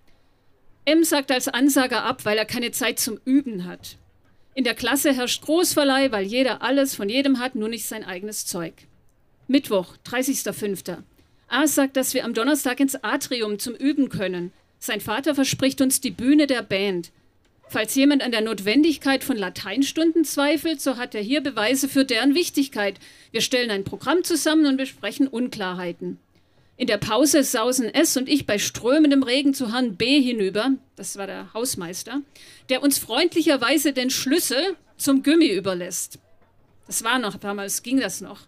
M 0.84 1.04
sagt 1.04 1.30
als 1.30 1.48
Ansager 1.48 2.04
ab, 2.04 2.24
weil 2.24 2.38
er 2.38 2.44
keine 2.44 2.70
Zeit 2.70 2.98
zum 2.98 3.18
Üben 3.24 3.64
hat. 3.64 3.96
In 4.54 4.64
der 4.64 4.74
Klasse 4.74 5.12
herrscht 5.12 5.42
Großverleih, 5.42 6.12
weil 6.12 6.24
jeder 6.24 6.62
alles 6.62 6.94
von 6.94 7.08
jedem 7.08 7.40
hat, 7.40 7.56
nur 7.56 7.68
nicht 7.68 7.86
sein 7.86 8.04
eigenes 8.04 8.46
Zeug. 8.46 8.74
Mittwoch, 9.48 9.96
30.05. 10.06 10.98
A 11.48 11.66
sagt, 11.66 11.96
dass 11.96 12.14
wir 12.14 12.24
am 12.24 12.34
Donnerstag 12.34 12.80
ins 12.80 12.94
Atrium 13.02 13.58
zum 13.58 13.74
Üben 13.74 14.08
können. 14.08 14.52
Sein 14.78 15.00
Vater 15.00 15.34
verspricht 15.34 15.80
uns 15.80 16.00
die 16.00 16.10
Bühne 16.10 16.46
der 16.46 16.62
Band. 16.62 17.10
Falls 17.68 17.94
jemand 17.94 18.22
an 18.22 18.30
der 18.30 18.42
Notwendigkeit 18.42 19.24
von 19.24 19.36
Lateinstunden 19.36 20.24
zweifelt, 20.24 20.80
so 20.80 20.96
hat 20.96 21.14
er 21.14 21.22
hier 21.22 21.40
Beweise 21.40 21.88
für 21.88 22.04
deren 22.04 22.34
Wichtigkeit. 22.34 23.00
Wir 23.32 23.40
stellen 23.40 23.70
ein 23.70 23.84
Programm 23.84 24.22
zusammen 24.22 24.66
und 24.66 24.76
besprechen 24.76 25.26
Unklarheiten. 25.26 26.18
In 26.76 26.88
der 26.88 26.98
Pause 26.98 27.44
sausen 27.44 27.92
S 27.92 28.16
und 28.16 28.28
ich 28.28 28.46
bei 28.46 28.58
strömendem 28.58 29.22
Regen 29.22 29.54
zu 29.54 29.72
Herrn 29.72 29.96
B 29.96 30.20
hinüber, 30.20 30.72
das 30.96 31.16
war 31.16 31.28
der 31.28 31.54
Hausmeister, 31.54 32.22
der 32.68 32.82
uns 32.82 32.98
freundlicherweise 32.98 33.92
den 33.92 34.10
Schlüssel 34.10 34.76
zum 34.96 35.22
Gummi 35.22 35.48
überlässt. 35.48 36.18
Das 36.86 37.04
war 37.04 37.18
noch, 37.18 37.36
damals 37.36 37.82
ging 37.82 38.00
das 38.00 38.20
noch. 38.20 38.40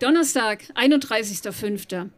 Donnerstag, 0.00 0.64
31.05. 0.74 2.10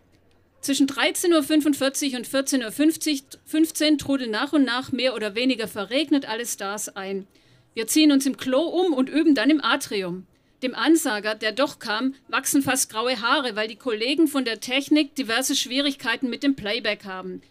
Zwischen 0.60 0.88
13.45 0.88 2.10
Uhr 2.10 2.16
und 2.18 2.26
14.15 2.26 3.92
Uhr 3.92 3.98
trudeln 3.98 4.30
nach 4.32 4.52
und 4.52 4.64
nach 4.64 4.90
mehr 4.90 5.14
oder 5.14 5.36
weniger 5.36 5.68
verregnet 5.68 6.28
alle 6.28 6.46
Stars 6.46 6.88
ein. 6.88 7.28
Wir 7.74 7.86
ziehen 7.86 8.10
uns 8.10 8.26
im 8.26 8.36
Klo 8.36 8.62
um 8.62 8.92
und 8.92 9.08
üben 9.08 9.36
dann 9.36 9.50
im 9.50 9.62
Atrium. 9.62 10.26
Dem 10.62 10.74
Ansager, 10.74 11.34
der 11.36 11.52
doch 11.52 11.78
kam, 11.78 12.14
wachsen 12.26 12.62
fast 12.62 12.90
graue 12.90 13.20
Haare, 13.20 13.54
weil 13.54 13.68
die 13.68 13.76
Kollegen 13.76 14.26
von 14.26 14.44
der 14.44 14.58
Technik 14.60 15.14
diverse 15.14 15.54
Schwierigkeiten 15.54 16.28
mit 16.28 16.42
dem 16.42 16.56
Playback 16.56 17.04
haben. 17.04 17.42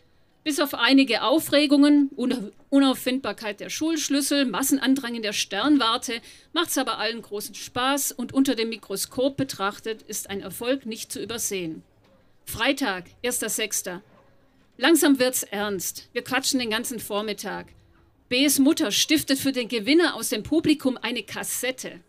Bis 0.44 0.60
auf 0.60 0.74
einige 0.74 1.24
Aufregungen, 1.24 2.10
Unauffindbarkeit 2.70 3.60
der 3.60 3.70
Schulschlüssel, 3.70 4.46
Massenandrang 4.46 5.16
in 5.16 5.22
der 5.22 5.34
Sternwarte, 5.34 6.22
macht's 6.54 6.78
aber 6.78 7.00
allen 7.00 7.22
großen 7.22 7.56
Spaß 7.56 8.14
und 8.14 8.34
unter 8.34 8.56
dem 8.56 8.70
Mikroskop 8.70 9.36
betrachtet 9.36 10.02
ist 10.04 10.30
ein 10.30 10.42
Erfolg 10.42 10.86
nicht 10.86 11.12
zu 11.12 11.22
übersehen. 11.22 11.84
Freitag, 12.46 13.06
1.6. 13.24 14.00
Langsam 14.78 15.20
wird's 15.20 15.44
ernst. 15.44 16.08
Wir 16.14 16.24
quatschen 16.24 16.60
den 16.60 16.70
ganzen 16.70 17.00
Vormittag. 17.00 17.68
B's 18.30 18.60
Mutter 18.60 18.92
stiftet 18.92 19.40
für 19.40 19.52
den 19.52 19.68
Gewinner 19.68 20.16
aus 20.16 20.30
dem 20.30 20.44
Publikum 20.44 20.98
eine 21.02 21.24
Kassette. 21.24 22.00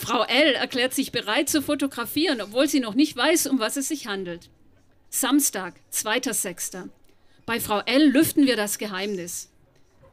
Frau 0.00 0.22
L. 0.22 0.54
erklärt 0.54 0.94
sich 0.94 1.10
bereit 1.10 1.48
zu 1.48 1.60
fotografieren, 1.60 2.40
obwohl 2.40 2.68
sie 2.68 2.78
noch 2.78 2.94
nicht 2.94 3.16
weiß, 3.16 3.48
um 3.48 3.58
was 3.58 3.76
es 3.76 3.88
sich 3.88 4.06
handelt. 4.06 4.48
Samstag, 5.10 5.74
2.6. 5.92 6.88
Bei 7.44 7.58
Frau 7.58 7.80
L. 7.80 8.08
lüften 8.08 8.46
wir 8.46 8.54
das 8.54 8.78
Geheimnis. 8.78 9.50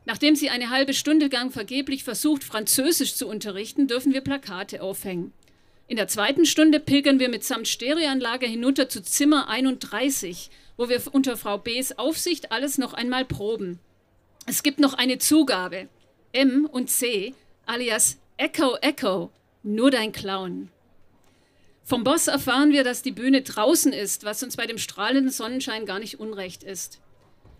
Nachdem 0.06 0.36
sie 0.36 0.50
eine 0.50 0.72
halbe 0.72 0.96
Stunde 0.96 1.28
lang 1.28 1.52
vergeblich 1.52 2.04
versucht, 2.04 2.44
Französisch 2.44 3.14
zu 3.14 3.28
unterrichten, 3.28 3.88
dürfen 3.88 4.12
wir 4.12 4.22
Plakate 4.22 4.82
aufhängen. 4.82 5.34
In 5.88 5.98
der 5.98 6.08
zweiten 6.08 6.48
Stunde 6.48 6.80
pilgern 6.80 7.20
wir 7.20 7.30
mitsamt 7.30 7.68
Stereoanlage 7.68 8.48
hinunter 8.48 8.90
zu 8.90 9.04
Zimmer 9.04 9.50
31, 9.50 10.50
wo 10.78 10.90
wir 10.90 11.00
unter 11.12 11.38
Frau 11.38 11.60
B.s 11.60 12.00
Aufsicht 12.00 12.52
alles 12.52 12.80
noch 12.80 12.96
einmal 12.96 13.24
proben. 13.24 13.80
Es 14.48 14.64
gibt 14.64 14.80
noch 14.80 14.96
eine 14.96 15.20
Zugabe. 15.20 15.90
M 16.32 16.66
und 16.66 16.90
C, 16.90 17.36
alias 17.68 18.18
Echo 18.38 18.78
Echo, 18.82 19.32
nur 19.66 19.92
dein 19.92 20.12
Clown. 20.12 20.70
Vom 21.84 22.04
Boss 22.04 22.28
erfahren 22.28 22.72
wir, 22.72 22.84
dass 22.84 23.02
die 23.02 23.12
Bühne 23.12 23.42
draußen 23.42 23.94
ist, 23.94 24.24
was 24.24 24.42
uns 24.42 24.58
bei 24.58 24.66
dem 24.66 24.78
strahlenden 24.78 25.32
Sonnenschein 25.32 25.86
gar 25.86 26.00
nicht 26.00 26.20
unrecht 26.20 26.64
ist. 26.64 27.00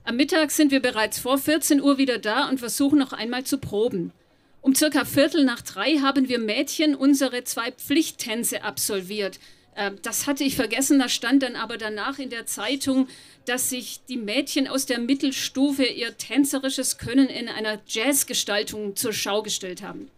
Am 0.04 0.16
Mittag 0.16 0.52
sind 0.52 0.72
wir 0.72 0.82
bereits 0.82 1.20
vor 1.20 1.38
14 1.38 1.82
Uhr 1.82 1.98
wieder 1.98 2.20
da 2.20 2.48
und 2.48 2.60
versuchen 2.60 3.00
noch 3.00 3.12
einmal 3.12 3.44
zu 3.44 3.58
proben. 3.58 4.14
Um 4.62 4.74
circa 4.74 5.06
Viertel 5.06 5.46
nach 5.46 5.62
drei 5.62 5.98
haben 5.98 6.30
wir 6.30 6.40
Mädchen 6.40 6.96
unsere 6.96 7.44
zwei 7.44 7.72
Pflichttänze 7.72 8.64
absolviert. 8.64 9.40
Ähm, 9.76 9.98
das 10.02 10.28
hatte 10.28 10.44
ich 10.44 10.56
vergessen, 10.56 11.00
da 11.00 11.10
stand 11.10 11.44
dann 11.44 11.56
aber 11.56 11.78
danach 11.78 12.18
in 12.20 12.30
der 12.30 12.46
Zeitung, 12.46 13.08
dass 13.46 13.70
sich 13.70 14.02
die 14.08 14.18
Mädchen 14.18 14.68
aus 14.68 14.86
der 14.86 15.00
Mittelstufe 15.00 15.86
ihr 15.86 16.18
tänzerisches 16.18 16.98
Können 16.98 17.28
in 17.28 17.48
einer 17.48 17.80
Jazzgestaltung 17.88 18.96
zur 18.96 19.14
Schau 19.14 19.44
gestellt 19.44 19.84
haben. 19.84 20.10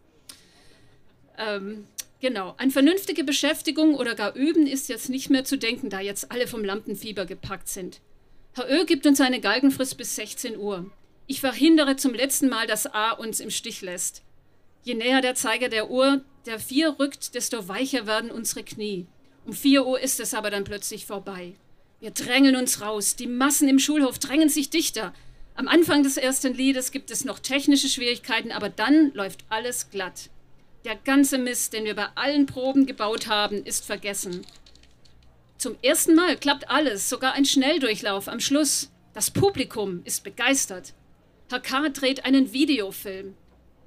Ähm, 1.37 1.85
genau, 2.19 2.55
an 2.57 2.71
vernünftige 2.71 3.23
Beschäftigung 3.23 3.95
oder 3.95 4.15
gar 4.15 4.35
Üben 4.35 4.67
ist 4.67 4.89
jetzt 4.89 5.09
nicht 5.09 5.29
mehr 5.29 5.45
zu 5.45 5.57
denken, 5.57 5.89
da 5.89 5.99
jetzt 5.99 6.31
alle 6.31 6.47
vom 6.47 6.63
Lampenfieber 6.63 7.25
gepackt 7.25 7.69
sind. 7.69 7.99
Herr 8.53 8.69
Ö 8.69 8.85
gibt 8.85 9.05
uns 9.05 9.21
eine 9.21 9.39
Galgenfrist 9.39 9.97
bis 9.97 10.15
16 10.15 10.57
Uhr. 10.57 10.89
Ich 11.27 11.41
verhindere 11.41 11.95
zum 11.95 12.13
letzten 12.13 12.49
Mal, 12.49 12.67
dass 12.67 12.87
A 12.87 13.11
uns 13.11 13.39
im 13.39 13.51
Stich 13.51 13.81
lässt. 13.81 14.23
Je 14.83 14.93
näher 14.93 15.21
der 15.21 15.35
Zeiger 15.35 15.69
der 15.69 15.89
Uhr 15.89 16.21
der 16.47 16.59
vier 16.59 16.95
rückt, 16.97 17.35
desto 17.35 17.67
weicher 17.67 18.07
werden 18.07 18.31
unsere 18.31 18.63
Knie. 18.63 19.05
Um 19.45 19.53
vier 19.53 19.85
Uhr 19.85 19.99
ist 19.99 20.19
es 20.19 20.33
aber 20.33 20.49
dann 20.49 20.63
plötzlich 20.63 21.05
vorbei. 21.05 21.53
Wir 21.99 22.11
drängeln 22.11 22.55
uns 22.55 22.81
raus. 22.81 23.15
Die 23.15 23.27
Massen 23.27 23.67
im 23.67 23.79
Schulhof 23.79 24.17
drängen 24.17 24.49
sich 24.49 24.69
dichter. 24.69 25.13
Am 25.55 25.67
Anfang 25.67 26.03
des 26.03 26.17
ersten 26.17 26.53
Liedes 26.53 26.91
gibt 26.91 27.11
es 27.11 27.25
noch 27.25 27.39
technische 27.39 27.89
Schwierigkeiten, 27.89 28.51
aber 28.51 28.69
dann 28.69 29.11
läuft 29.13 29.43
alles 29.49 29.89
glatt. 29.89 30.29
Der 30.85 30.95
ganze 30.95 31.37
Mist, 31.37 31.73
den 31.73 31.85
wir 31.85 31.95
bei 31.95 32.07
allen 32.15 32.45
Proben 32.45 32.85
gebaut 32.85 33.27
haben, 33.27 33.63
ist 33.63 33.85
vergessen. 33.85 34.45
Zum 35.57 35.75
ersten 35.81 36.13
Mal 36.13 36.37
klappt 36.37 36.69
alles, 36.69 37.09
sogar 37.09 37.33
ein 37.33 37.45
Schnelldurchlauf 37.45 38.27
am 38.27 38.39
Schluss. 38.39 38.91
Das 39.13 39.31
Publikum 39.31 40.01
ist 40.05 40.23
begeistert. 40.23 40.93
Herr 41.49 41.59
K. 41.59 41.89
dreht 41.89 42.25
einen 42.25 42.53
Videofilm. 42.53 43.35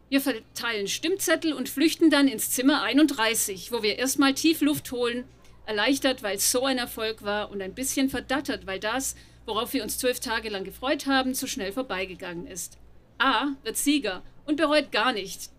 Wir 0.09 0.21
verteilen 0.21 0.89
Stimmzettel 0.89 1.53
und 1.53 1.69
flüchten 1.69 2.11
dann 2.11 2.27
ins 2.27 2.51
Zimmer 2.51 2.83
31, 2.83 3.71
wo 3.71 3.85
wir 3.85 3.99
erstmal 3.99 4.35
tief 4.35 4.61
Luft 4.61 4.91
holen, 4.91 5.25
erleichtert, 5.67 6.25
weil 6.25 6.37
es 6.37 6.51
so 6.51 6.65
ein 6.65 6.79
Erfolg 6.79 7.23
war 7.23 7.53
und 7.53 7.63
ein 7.63 7.75
bisschen 7.75 8.11
verdattert, 8.11 8.67
weil 8.67 8.81
das, 8.81 9.15
worauf 9.47 9.73
wir 9.73 9.85
uns 9.85 9.99
zwölf 9.99 10.19
Tage 10.19 10.49
lang 10.49 10.65
gefreut 10.65 11.07
haben, 11.07 11.35
zu 11.35 11.47
schnell 11.47 11.71
vorbeigegangen 11.71 12.49
ist. 12.49 12.77
A 13.19 13.51
wird 13.63 13.77
Sieger 13.77 14.23
und 14.47 14.57
bereut 14.57 14.91
gar 14.91 15.13
nicht, 15.13 15.51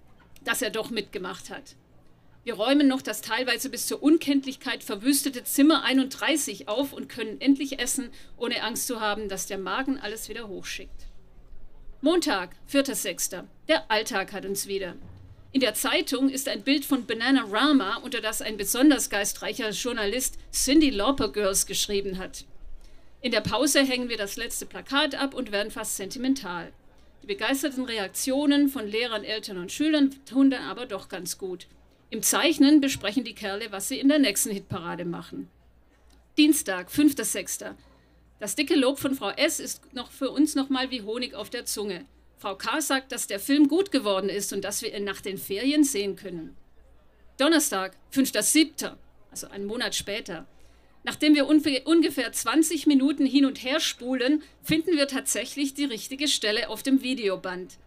dass 0.44 0.62
er 0.62 0.70
doch 0.70 0.90
mitgemacht 0.90 1.50
hat. 1.50 1.76
Wir 2.44 2.56
räumen 2.56 2.88
noch 2.88 3.04
das 3.04 3.22
teilweise 3.22 3.70
bis 3.70 3.86
zur 3.86 4.02
Unkenntlichkeit 4.02 4.84
verwüstete 4.84 5.44
Zimmer 5.44 5.84
31 5.84 6.68
auf 6.68 6.92
und 6.92 7.08
können 7.08 7.40
endlich 7.40 7.80
essen, 7.80 8.10
ohne 8.36 8.64
Angst 8.64 8.88
zu 8.88 9.00
haben, 9.00 9.30
dass 9.30 9.46
der 9.46 9.60
Magen 9.60 10.00
alles 10.00 10.28
wieder 10.28 10.48
hochschickt. 10.48 11.08
Montag, 12.02 12.56
4.6. 12.72 13.44
Der 13.68 13.92
Alltag 13.92 14.34
hat 14.34 14.46
uns 14.46 14.66
wieder. 14.66 14.96
In 15.52 15.62
der 15.62 15.76
Zeitung 15.76 16.30
ist 16.30 16.48
ein 16.48 16.64
Bild 16.64 16.84
von 16.84 17.06
Banana 17.06 17.46
Rama, 17.52 17.98
unter 17.98 18.22
das 18.22 18.42
ein 18.42 18.58
besonders 18.58 19.12
geistreicher 19.12 19.70
Journalist 19.70 20.40
Cindy 20.52 20.90
Lauper 20.90 21.32
Girls 21.32 21.68
geschrieben 21.68 22.18
hat. 22.18 22.46
In 23.22 23.32
der 23.32 23.42
Pause 23.42 23.84
hängen 23.84 24.10
wir 24.10 24.18
das 24.18 24.36
letzte 24.36 24.66
Plakat 24.66 25.14
ab 25.14 25.36
und 25.36 25.52
werden 25.52 25.70
fast 25.72 25.96
sentimental. 25.96 26.72
Die 27.22 27.28
begeisterten 27.28 27.86
Reaktionen 27.86 28.68
von 28.68 28.88
Lehrern, 28.88 29.24
Eltern 29.24 29.58
und 29.58 29.72
Schülern 29.72 30.16
tun 30.26 30.50
dann 30.50 30.64
aber 30.64 30.86
doch 30.86 31.08
ganz 31.08 31.38
gut. 31.38 31.68
Im 32.10 32.24
Zeichnen 32.24 32.82
besprechen 32.82 33.24
die 33.24 33.36
Kerle, 33.36 33.72
was 33.72 33.88
sie 33.88 34.00
in 34.00 34.10
der 34.10 34.20
nächsten 34.20 34.52
Hitparade 34.52 35.06
machen. 35.06 35.50
Dienstag, 36.38 36.90
5.6. 36.90 37.76
Das 38.40 38.56
dicke 38.56 38.76
Lob 38.76 38.98
von 38.98 39.14
Frau 39.14 39.30
S. 39.30 39.60
ist 39.60 39.94
noch 39.94 40.12
für 40.12 40.32
uns 40.32 40.56
nochmal 40.56 40.90
wie 40.90 41.04
Honig 41.04 41.36
auf 41.36 41.50
der 41.50 41.66
Zunge. 41.66 42.06
Frau 42.38 42.56
K. 42.56 42.82
sagt, 42.82 43.12
dass 43.12 43.28
der 43.28 43.40
Film 43.40 43.68
gut 43.68 43.92
geworden 43.92 44.30
ist 44.30 44.52
und 44.52 44.64
dass 44.64 44.82
wir 44.82 44.96
ihn 44.98 45.04
nach 45.04 45.22
den 45.22 45.38
Ferien 45.38 45.84
sehen 45.84 46.16
können. 46.16 46.58
Donnerstag, 47.38 47.96
5.7., 48.14 48.96
also 49.30 49.48
einen 49.48 49.66
Monat 49.66 49.94
später. 49.94 50.48
Nachdem 51.04 51.34
wir 51.34 51.48
ungefähr 51.48 52.32
20 52.32 52.86
Minuten 52.86 53.26
hin 53.26 53.46
und 53.46 53.64
her 53.64 53.80
spulen, 53.80 54.44
finden 54.62 54.96
wir 54.98 55.08
tatsächlich 55.08 55.74
die 55.74 55.86
richtige 55.86 56.28
Stelle 56.28 56.70
auf 56.70 56.84
dem 56.84 57.02
Videoband. 57.02 57.78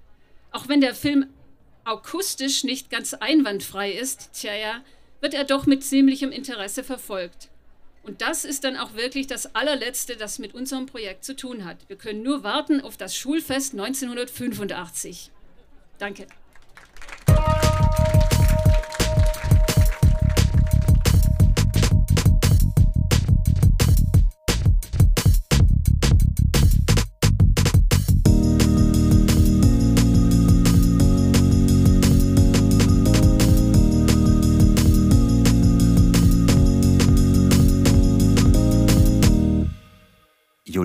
Auch 0.50 0.68
wenn 0.68 0.80
der 0.80 0.94
Film 0.94 1.26
akustisch 1.84 2.64
nicht 2.64 2.90
ganz 2.90 3.14
einwandfrei 3.14 3.92
ist, 3.92 4.30
tja 4.32 4.54
ja, 4.54 4.84
wird 5.20 5.34
er 5.34 5.44
doch 5.44 5.66
mit 5.66 5.84
ziemlichem 5.84 6.32
Interesse 6.32 6.82
verfolgt. 6.82 7.50
Und 8.02 8.20
das 8.20 8.44
ist 8.44 8.64
dann 8.64 8.76
auch 8.76 8.94
wirklich 8.94 9.26
das 9.26 9.54
allerletzte, 9.54 10.16
das 10.16 10.38
mit 10.38 10.54
unserem 10.54 10.86
Projekt 10.86 11.24
zu 11.24 11.34
tun 11.34 11.64
hat. 11.64 11.88
Wir 11.88 11.96
können 11.96 12.22
nur 12.22 12.42
warten 12.42 12.82
auf 12.82 12.96
das 12.96 13.16
Schulfest 13.16 13.72
1985. 13.72 15.30
Danke. 15.98 16.26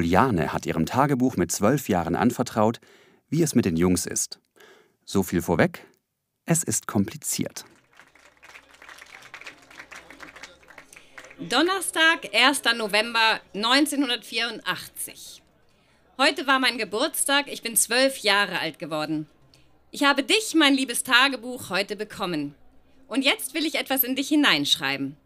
Juliane 0.10 0.52
hat 0.54 0.66
ihrem 0.66 0.88
Tagebuch 0.88 1.38
mit 1.38 1.52
zwölf 1.52 1.88
Jahren 1.88 2.16
anvertraut, 2.16 2.80
wie 3.30 3.44
es 3.44 3.54
mit 3.54 3.66
den 3.66 3.78
Jungs 3.78 4.08
ist. 4.08 4.40
So 5.06 5.22
viel 5.22 5.40
vorweg, 5.40 5.86
es 6.46 6.64
ist 6.64 6.88
kompliziert. 6.88 7.64
Donnerstag, 11.38 12.34
1. 12.34 12.64
November 12.76 13.40
1984. 13.54 15.44
Heute 16.18 16.48
war 16.48 16.58
mein 16.58 16.80
Geburtstag, 16.80 17.46
ich 17.48 17.62
bin 17.62 17.76
zwölf 17.76 18.18
Jahre 18.18 18.58
alt 18.62 18.80
geworden. 18.80 19.28
Ich 19.92 20.06
habe 20.06 20.24
dich, 20.24 20.56
mein 20.56 20.74
liebes 20.74 21.04
Tagebuch, 21.04 21.70
heute 21.70 21.96
bekommen. 21.96 22.56
Und 23.08 23.24
jetzt 23.24 23.54
will 23.54 23.64
ich 23.64 23.76
etwas 23.76 24.04
in 24.04 24.16
dich 24.16 24.30
hineinschreiben. 24.30 25.18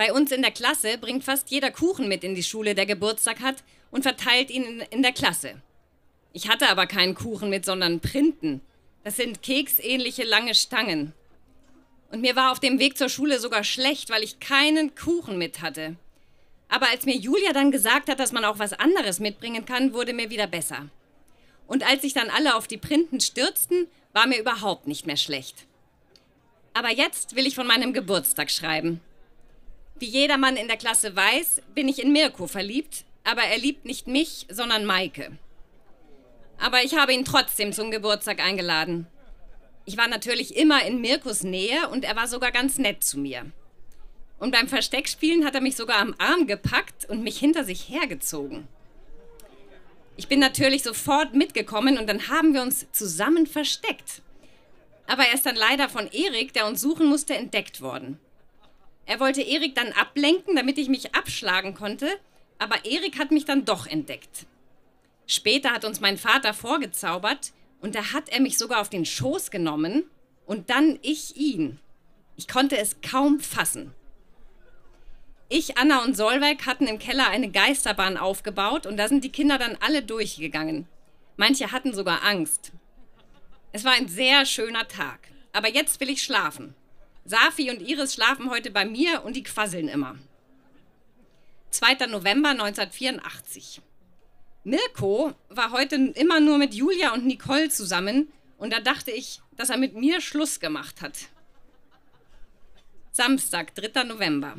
Bei 0.00 0.14
uns 0.14 0.32
in 0.32 0.40
der 0.40 0.50
Klasse 0.50 0.96
bringt 0.96 1.24
fast 1.24 1.50
jeder 1.50 1.70
Kuchen 1.70 2.08
mit 2.08 2.24
in 2.24 2.34
die 2.34 2.42
Schule, 2.42 2.74
der 2.74 2.86
Geburtstag 2.86 3.40
hat, 3.40 3.62
und 3.90 4.02
verteilt 4.02 4.50
ihn 4.50 4.82
in 4.88 5.02
der 5.02 5.12
Klasse. 5.12 5.60
Ich 6.32 6.48
hatte 6.48 6.70
aber 6.70 6.86
keinen 6.86 7.14
Kuchen 7.14 7.50
mit, 7.50 7.66
sondern 7.66 8.00
Printen. 8.00 8.62
Das 9.04 9.16
sind 9.16 9.42
keksähnliche 9.42 10.24
lange 10.24 10.54
Stangen. 10.54 11.12
Und 12.10 12.22
mir 12.22 12.34
war 12.34 12.50
auf 12.50 12.60
dem 12.60 12.78
Weg 12.78 12.96
zur 12.96 13.10
Schule 13.10 13.38
sogar 13.40 13.62
schlecht, 13.62 14.08
weil 14.08 14.22
ich 14.22 14.40
keinen 14.40 14.94
Kuchen 14.94 15.36
mit 15.36 15.60
hatte. 15.60 15.96
Aber 16.70 16.88
als 16.88 17.04
mir 17.04 17.16
Julia 17.16 17.52
dann 17.52 17.70
gesagt 17.70 18.08
hat, 18.08 18.20
dass 18.20 18.32
man 18.32 18.46
auch 18.46 18.58
was 18.58 18.72
anderes 18.72 19.20
mitbringen 19.20 19.66
kann, 19.66 19.92
wurde 19.92 20.14
mir 20.14 20.30
wieder 20.30 20.46
besser. 20.46 20.88
Und 21.66 21.86
als 21.86 22.00
sich 22.00 22.14
dann 22.14 22.30
alle 22.30 22.56
auf 22.56 22.66
die 22.66 22.78
Printen 22.78 23.20
stürzten, 23.20 23.86
war 24.14 24.26
mir 24.26 24.40
überhaupt 24.40 24.86
nicht 24.86 25.06
mehr 25.06 25.18
schlecht. 25.18 25.66
Aber 26.72 26.88
jetzt 26.88 27.36
will 27.36 27.46
ich 27.46 27.54
von 27.54 27.66
meinem 27.66 27.92
Geburtstag 27.92 28.50
schreiben. 28.50 29.02
Wie 30.00 30.06
jedermann 30.06 30.56
in 30.56 30.66
der 30.66 30.78
Klasse 30.78 31.14
weiß, 31.14 31.60
bin 31.74 31.86
ich 31.86 32.02
in 32.02 32.10
Mirko 32.10 32.46
verliebt, 32.46 33.04
aber 33.22 33.42
er 33.42 33.58
liebt 33.58 33.84
nicht 33.84 34.06
mich, 34.06 34.46
sondern 34.48 34.86
Maike. 34.86 35.32
Aber 36.58 36.82
ich 36.82 36.96
habe 36.96 37.12
ihn 37.12 37.26
trotzdem 37.26 37.74
zum 37.74 37.90
Geburtstag 37.90 38.40
eingeladen. 38.40 39.06
Ich 39.84 39.98
war 39.98 40.08
natürlich 40.08 40.56
immer 40.56 40.82
in 40.86 41.02
Mirkos 41.02 41.42
Nähe 41.42 41.88
und 41.90 42.06
er 42.06 42.16
war 42.16 42.28
sogar 42.28 42.50
ganz 42.50 42.78
nett 42.78 43.04
zu 43.04 43.18
mir. 43.18 43.44
Und 44.38 44.52
beim 44.52 44.68
Versteckspielen 44.68 45.44
hat 45.44 45.54
er 45.54 45.60
mich 45.60 45.76
sogar 45.76 45.98
am 45.98 46.14
Arm 46.16 46.46
gepackt 46.46 47.04
und 47.10 47.22
mich 47.22 47.38
hinter 47.38 47.64
sich 47.64 47.90
hergezogen. 47.90 48.68
Ich 50.16 50.28
bin 50.28 50.40
natürlich 50.40 50.82
sofort 50.82 51.34
mitgekommen 51.34 51.98
und 51.98 52.08
dann 52.08 52.28
haben 52.28 52.54
wir 52.54 52.62
uns 52.62 52.86
zusammen 52.92 53.46
versteckt. 53.46 54.22
Aber 55.06 55.26
er 55.26 55.34
ist 55.34 55.44
dann 55.44 55.56
leider 55.56 55.90
von 55.90 56.06
Erik, 56.06 56.54
der 56.54 56.66
uns 56.66 56.80
suchen 56.80 57.06
musste, 57.06 57.34
entdeckt 57.34 57.82
worden. 57.82 58.18
Er 59.10 59.18
wollte 59.18 59.42
Erik 59.42 59.74
dann 59.74 59.90
ablenken, 59.90 60.54
damit 60.54 60.78
ich 60.78 60.88
mich 60.88 61.16
abschlagen 61.16 61.74
konnte, 61.74 62.06
aber 62.60 62.84
Erik 62.84 63.18
hat 63.18 63.32
mich 63.32 63.44
dann 63.44 63.64
doch 63.64 63.88
entdeckt. 63.88 64.46
Später 65.26 65.72
hat 65.72 65.84
uns 65.84 65.98
mein 65.98 66.16
Vater 66.16 66.54
vorgezaubert 66.54 67.50
und 67.80 67.96
da 67.96 68.12
hat 68.12 68.28
er 68.28 68.40
mich 68.40 68.56
sogar 68.56 68.80
auf 68.80 68.88
den 68.88 69.04
Schoß 69.04 69.50
genommen 69.50 70.04
und 70.46 70.70
dann 70.70 70.96
ich 71.02 71.36
ihn. 71.36 71.80
Ich 72.36 72.46
konnte 72.46 72.78
es 72.78 73.00
kaum 73.00 73.40
fassen. 73.40 73.92
Ich, 75.48 75.76
Anna 75.76 76.04
und 76.04 76.16
Solveig 76.16 76.64
hatten 76.64 76.86
im 76.86 77.00
Keller 77.00 77.26
eine 77.30 77.50
Geisterbahn 77.50 78.16
aufgebaut 78.16 78.86
und 78.86 78.96
da 78.96 79.08
sind 79.08 79.24
die 79.24 79.32
Kinder 79.32 79.58
dann 79.58 79.76
alle 79.80 80.04
durchgegangen. 80.04 80.86
Manche 81.36 81.72
hatten 81.72 81.92
sogar 81.92 82.22
Angst. 82.22 82.70
Es 83.72 83.82
war 83.82 83.94
ein 83.94 84.06
sehr 84.06 84.46
schöner 84.46 84.86
Tag. 84.86 85.18
Aber 85.52 85.68
jetzt 85.68 85.98
will 85.98 86.10
ich 86.10 86.22
schlafen. 86.22 86.76
Safi 87.30 87.70
und 87.70 87.80
Iris 87.80 88.14
schlafen 88.14 88.50
heute 88.50 88.72
bei 88.72 88.84
mir 88.84 89.24
und 89.24 89.36
die 89.36 89.44
quasseln 89.44 89.86
immer. 89.86 90.18
2. 91.70 92.06
November 92.08 92.48
1984. 92.48 93.80
Mirko 94.64 95.32
war 95.48 95.70
heute 95.70 95.94
immer 95.94 96.40
nur 96.40 96.58
mit 96.58 96.74
Julia 96.74 97.14
und 97.14 97.24
Nicole 97.26 97.68
zusammen 97.68 98.32
und 98.58 98.72
da 98.72 98.80
dachte 98.80 99.12
ich, 99.12 99.40
dass 99.56 99.70
er 99.70 99.76
mit 99.76 99.94
mir 99.94 100.20
Schluss 100.20 100.58
gemacht 100.58 101.02
hat. 101.02 101.18
Samstag, 103.12 103.76
3. 103.76 104.02
November. 104.02 104.56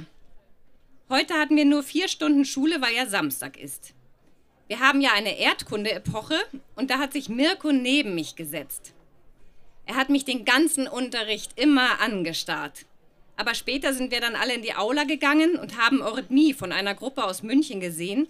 Heute 1.09 1.33
hatten 1.33 1.57
wir 1.57 1.65
nur 1.65 1.83
vier 1.83 2.07
Stunden 2.07 2.45
Schule, 2.45 2.81
weil 2.81 2.95
ja 2.95 3.05
Samstag 3.05 3.57
ist. 3.57 3.93
Wir 4.67 4.79
haben 4.79 5.01
ja 5.01 5.11
eine 5.11 5.37
Erdkunde-Epoche 5.37 6.39
und 6.77 6.89
da 6.89 6.99
hat 6.99 7.11
sich 7.11 7.27
Mirko 7.27 7.73
neben 7.73 8.15
mich 8.15 8.37
gesetzt. 8.37 8.93
Er 9.91 9.97
hat 9.97 10.09
mich 10.09 10.23
den 10.23 10.45
ganzen 10.45 10.87
Unterricht 10.87 11.59
immer 11.59 11.99
angestarrt. 11.99 12.85
Aber 13.35 13.53
später 13.53 13.93
sind 13.93 14.09
wir 14.09 14.21
dann 14.21 14.37
alle 14.37 14.53
in 14.53 14.61
die 14.61 14.73
Aula 14.73 15.03
gegangen 15.03 15.57
und 15.57 15.75
haben 15.75 16.01
Eurythmie 16.01 16.53
von 16.53 16.71
einer 16.71 16.95
Gruppe 16.95 17.25
aus 17.25 17.43
München 17.43 17.81
gesehen. 17.81 18.29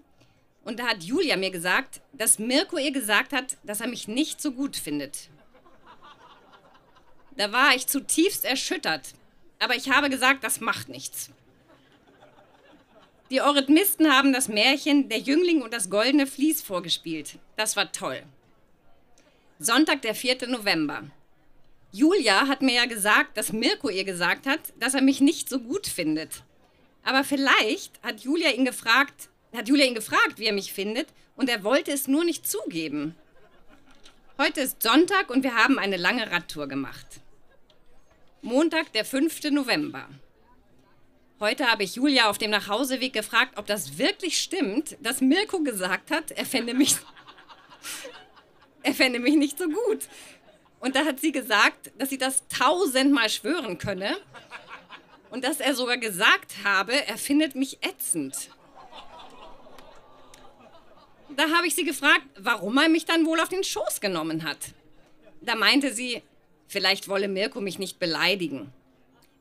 Und 0.65 0.79
da 0.79 0.87
hat 0.87 1.03
Julia 1.03 1.37
mir 1.37 1.51
gesagt, 1.51 2.01
dass 2.13 2.39
Mirko 2.39 2.79
ihr 2.79 2.91
gesagt 2.91 3.31
hat, 3.31 3.57
dass 3.63 3.79
er 3.79 3.85
mich 3.85 4.07
nicht 4.07 4.41
so 4.41 4.53
gut 4.53 4.75
findet. 4.75 5.29
Da 7.37 7.51
war 7.51 7.75
ich 7.75 7.85
zutiefst 7.85 8.43
erschüttert. 8.43 9.13
Aber 9.59 9.75
ich 9.75 9.91
habe 9.91 10.09
gesagt, 10.09 10.43
das 10.43 10.61
macht 10.61 10.89
nichts. 10.89 11.29
Die 13.29 13.39
Eurythmisten 13.39 14.11
haben 14.11 14.33
das 14.33 14.47
Märchen 14.47 15.09
Der 15.09 15.19
Jüngling 15.19 15.61
und 15.61 15.75
das 15.75 15.91
goldene 15.91 16.25
Vlies 16.25 16.63
vorgespielt. 16.63 17.37
Das 17.55 17.75
war 17.75 17.91
toll. 17.91 18.23
Sonntag, 19.59 20.01
der 20.01 20.15
4. 20.15 20.47
November. 20.47 21.03
Julia 21.93 22.47
hat 22.47 22.61
mir 22.61 22.75
ja 22.75 22.85
gesagt, 22.85 23.35
dass 23.35 23.51
Mirko 23.51 23.89
ihr 23.89 24.05
gesagt 24.05 24.47
hat, 24.47 24.61
dass 24.79 24.93
er 24.93 25.01
mich 25.01 25.19
nicht 25.19 25.49
so 25.49 25.59
gut 25.59 25.87
findet. 25.87 26.43
Aber 27.03 27.25
vielleicht 27.25 28.01
hat 28.01 28.21
Julia 28.21 28.51
ihn 28.51 28.63
gefragt, 28.63 29.29
hat 29.53 29.67
Julia 29.67 29.85
ihn 29.85 29.95
gefragt, 29.95 30.37
wie 30.37 30.45
er 30.45 30.53
mich 30.53 30.71
findet, 30.71 31.07
und 31.35 31.49
er 31.49 31.63
wollte 31.63 31.91
es 31.91 32.07
nur 32.07 32.23
nicht 32.23 32.47
zugeben. 32.47 33.15
Heute 34.37 34.61
ist 34.61 34.81
Sonntag 34.81 35.29
und 35.29 35.43
wir 35.43 35.55
haben 35.55 35.79
eine 35.79 35.97
lange 35.97 36.31
Radtour 36.31 36.67
gemacht. 36.67 37.07
Montag, 38.41 38.93
der 38.93 39.03
5. 39.03 39.51
November. 39.51 40.07
Heute 41.41 41.69
habe 41.69 41.83
ich 41.83 41.95
Julia 41.95 42.29
auf 42.29 42.37
dem 42.37 42.51
Nachhauseweg 42.51 43.11
gefragt, 43.11 43.57
ob 43.57 43.65
das 43.65 43.97
wirklich 43.97 44.37
stimmt, 44.37 44.95
dass 45.01 45.19
Mirko 45.19 45.59
gesagt 45.59 46.09
hat, 46.09 46.31
er 46.31 46.45
fände 46.45 46.73
mich, 46.73 46.95
er 48.83 48.93
fände 48.93 49.19
mich 49.19 49.35
nicht 49.35 49.57
so 49.57 49.65
gut. 49.67 50.07
Und 50.81 50.95
da 50.95 51.05
hat 51.05 51.19
sie 51.19 51.31
gesagt, 51.31 51.91
dass 51.97 52.09
sie 52.09 52.17
das 52.17 52.47
tausendmal 52.47 53.29
schwören 53.29 53.77
könne 53.77 54.17
und 55.29 55.43
dass 55.43 55.59
er 55.59 55.75
sogar 55.75 55.97
gesagt 55.97 56.53
habe, 56.63 57.07
er 57.07 57.17
findet 57.17 57.55
mich 57.55 57.77
ätzend. 57.83 58.49
Da 61.37 61.49
habe 61.51 61.67
ich 61.67 61.75
sie 61.75 61.85
gefragt, 61.85 62.25
warum 62.37 62.77
er 62.77 62.89
mich 62.89 63.05
dann 63.05 63.25
wohl 63.25 63.39
auf 63.39 63.49
den 63.49 63.63
Schoß 63.63 64.01
genommen 64.01 64.43
hat. 64.43 64.57
Da 65.39 65.55
meinte 65.55 65.93
sie, 65.93 66.23
vielleicht 66.67 67.07
wolle 67.07 67.27
Mirko 67.27 67.61
mich 67.61 67.79
nicht 67.79 67.99
beleidigen. 67.99 68.73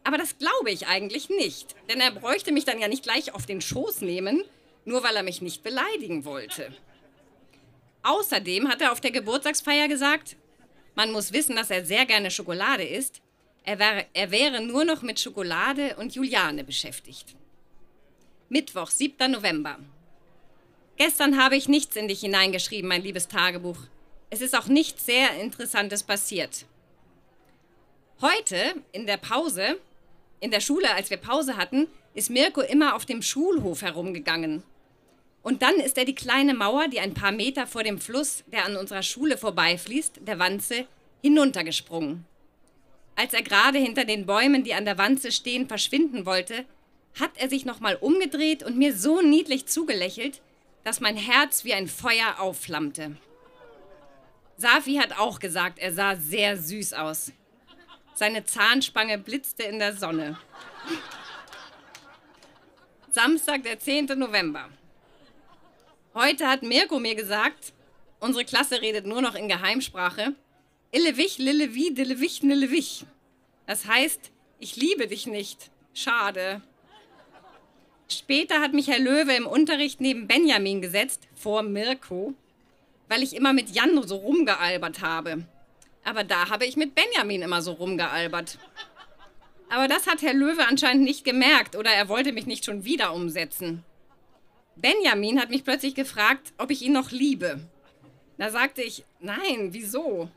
Aber 0.05 0.19
das 0.19 0.39
glaube 0.39 0.71
ich 0.71 0.87
eigentlich 0.87 1.31
nicht, 1.31 1.75
denn 1.89 2.01
er 2.01 2.11
bräuchte 2.11 2.53
mich 2.53 2.65
dann 2.65 2.79
ja 2.79 2.89
nicht 2.89 3.03
gleich 3.03 3.35
auf 3.35 3.47
den 3.47 3.61
Schoß 3.61 4.03
nehmen, 4.03 4.45
nur 4.85 5.03
weil 5.03 5.17
er 5.17 5.23
mich 5.23 5.41
nicht 5.41 5.63
beleidigen 5.63 6.25
wollte. 6.25 6.73
Außerdem 8.03 8.69
hat 8.69 8.81
er 8.81 8.93
auf 8.93 9.01
der 9.01 9.11
Geburtstagsfeier 9.11 9.89
gesagt, 9.89 10.37
man 11.01 11.13
muss 11.13 11.33
wissen, 11.33 11.57
dass 11.57 11.71
er 11.71 11.83
sehr 11.83 12.05
gerne 12.05 12.31
Schokolade 12.31 12.85
isst. 12.85 13.23
Er 13.65 13.79
wäre, 13.79 14.05
er 14.13 14.31
wäre 14.31 14.61
nur 14.61 14.85
noch 14.85 15.01
mit 15.01 15.19
Schokolade 15.19 15.97
und 15.97 16.15
Juliane 16.15 16.63
beschäftigt. 16.63 17.35
Mittwoch, 18.51 18.91
7. 18.91 19.31
November. 19.31 19.79
Gestern 20.99 21.43
habe 21.43 21.57
ich 21.57 21.69
nichts 21.69 21.97
in 21.97 22.07
dich 22.07 22.21
hineingeschrieben, 22.21 22.87
mein 22.87 23.03
liebes 23.03 23.29
Tagebuch. 23.29 23.79
Es 24.29 24.43
ist 24.43 24.55
auch 24.55 24.67
nichts 24.67 25.07
sehr 25.07 25.41
Interessantes 25.41 26.03
passiert. 26.03 26.67
Heute, 28.21 28.75
in 28.93 29.07
der 29.07 29.17
Pause, 29.17 29.79
in 30.41 30.51
der 30.51 30.61
Schule, 30.61 30.93
als 30.93 31.09
wir 31.09 31.17
Pause 31.17 31.57
hatten, 31.57 31.87
ist 32.13 32.29
Mirko 32.29 32.61
immer 32.61 32.95
auf 32.95 33.07
dem 33.07 33.23
Schulhof 33.23 33.81
herumgegangen. 33.81 34.65
Und 35.43 35.63
dann 35.63 35.77
ist 35.77 35.97
er 35.97 36.05
die 36.05 36.15
kleine 36.15 36.55
Mauer, 36.55 36.89
die 36.89 37.01
ein 37.01 37.15
paar 37.15 37.33
Meter 37.33 37.67
vor 37.67 37.83
dem 37.83 37.99
Fluss, 37.99 38.45
der 38.47 38.67
an 38.67 38.77
unserer 38.77 39.03
Schule 39.03 39.39
vorbeifließt, 39.39 40.21
der 40.27 40.39
Wanze, 40.39 40.87
hinuntergesprungen. 41.23 42.27
Als 43.17 43.35
er 43.35 43.43
gerade 43.43 43.79
hinter 43.79 44.05
den 44.05 44.27
Bäumen, 44.27 44.65
die 44.65 44.75
an 44.75 44.85
der 44.85 44.99
Wanze 44.99 45.33
stehen, 45.33 45.69
verschwinden 45.69 46.27
wollte, 46.27 46.65
hat 47.19 47.33
er 47.37 47.49
sich 47.49 47.65
nochmal 47.65 47.97
umgedreht 47.97 48.63
und 48.63 48.79
mir 48.79 48.97
so 48.97 49.21
niedlich 49.21 49.67
zugelächelt, 49.67 50.41
dass 50.85 51.01
mein 51.01 51.17
Herz 51.17 51.65
wie 51.65 51.75
ein 51.75 51.89
Feuer 51.89 52.37
aufflammte. 52.39 53.17
Safi 54.57 54.97
hat 54.97 55.19
auch 55.19 55.39
gesagt, 55.39 55.79
er 55.79 55.93
sah 55.93 56.17
sehr 56.17 56.57
süß 56.57 56.93
aus. 56.95 57.33
Seine 58.15 58.45
Zahnspange 58.45 59.19
blitzte 59.19 59.63
in 59.63 59.79
der 59.79 59.97
Sonne. 59.97 60.39
Samstag, 63.11 63.65
der 63.65 63.79
10. 63.79 64.07
November. 64.17 64.69
Heute 66.13 66.49
hat 66.49 66.65
Mirko 66.65 66.99
mir 66.99 67.15
gesagt, 67.15 67.73
unsere 68.19 68.45
Klasse 68.45 68.83
redet 68.83 69.07
nur 69.07 69.23
noch 69.23 69.37
in 69.37 69.49
Geheimsprache. 69.49 70.35
Illewich, 70.91 71.39
Lillewich, 71.39 71.95
Dillewich, 71.95 72.43
Nillewich. 72.43 73.05
Das 73.69 73.87
heißt, 73.87 74.33
ich 74.59 74.75
liebe 74.75 75.07
dich 75.07 75.29
nicht. 75.29 75.71
Schade. 75.95 76.63
Später 78.09 78.61
hat 78.61 78.73
mich 78.73 78.89
Herr 78.89 78.99
Löwe 78.99 79.35
im 79.35 79.47
Unterricht 79.47 80.01
neben 80.01 80.27
Benjamin 80.27 80.83
gesetzt, 80.83 81.29
vor 81.37 81.63
Mirko, 81.63 82.35
weil 83.09 83.23
ich 83.23 83.37
immer 83.37 83.53
mit 83.53 83.71
Jan 83.71 84.03
so 84.03 84.17
rumgealbert 84.17 85.03
habe. 85.03 85.45
Aber 86.03 86.25
da 86.25 86.51
habe 86.51 86.67
ich 86.67 86.77
mit 86.77 86.97
Benjamin 86.97 87.43
immer 87.43 87.63
so 87.63 87.71
rumgealbert. 87.71 88.59
Aber 89.69 89.87
das 89.87 90.09
hat 90.09 90.23
Herr 90.23 90.35
Löwe 90.35 90.67
anscheinend 90.67 91.05
nicht 91.05 91.25
gemerkt 91.25 91.77
oder 91.77 91.91
er 91.91 92.09
wollte 92.09 92.33
mich 92.33 92.47
nicht 92.47 92.65
schon 92.65 92.85
wieder 92.85 93.15
umsetzen. 93.15 93.85
Benjamin 94.81 95.41
hat 95.41 95.51
mich 95.51 95.65
plötzlich 95.65 95.95
gefragt, 95.95 96.53
ob 96.59 96.71
ich 96.71 96.83
ihn 96.83 96.93
noch 96.93 97.11
liebe. 97.11 97.61
Da 98.39 98.51
sagte 98.51 98.83
ich, 98.83 99.05
nein, 99.21 99.73
wieso? 99.73 100.31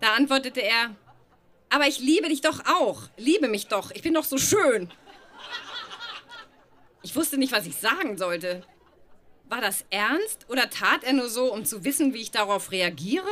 Da 0.00 0.14
antwortete 0.14 0.60
er, 0.60 0.94
aber 1.70 1.88
ich 1.88 1.98
liebe 1.98 2.28
dich 2.28 2.40
doch 2.40 2.60
auch. 2.66 3.08
Liebe 3.16 3.48
mich 3.48 3.66
doch. 3.66 3.90
Ich 3.90 4.02
bin 4.02 4.14
doch 4.14 4.24
so 4.24 4.38
schön. 4.38 4.90
Ich 7.02 7.16
wusste 7.16 7.36
nicht, 7.36 7.52
was 7.52 7.66
ich 7.66 7.76
sagen 7.76 8.16
sollte. 8.16 8.62
War 9.48 9.60
das 9.60 9.84
ernst 9.90 10.46
oder 10.48 10.70
tat 10.70 11.04
er 11.04 11.12
nur 11.12 11.28
so, 11.28 11.52
um 11.52 11.64
zu 11.64 11.84
wissen, 11.84 12.14
wie 12.14 12.22
ich 12.22 12.30
darauf 12.30 12.70
reagiere? 12.70 13.28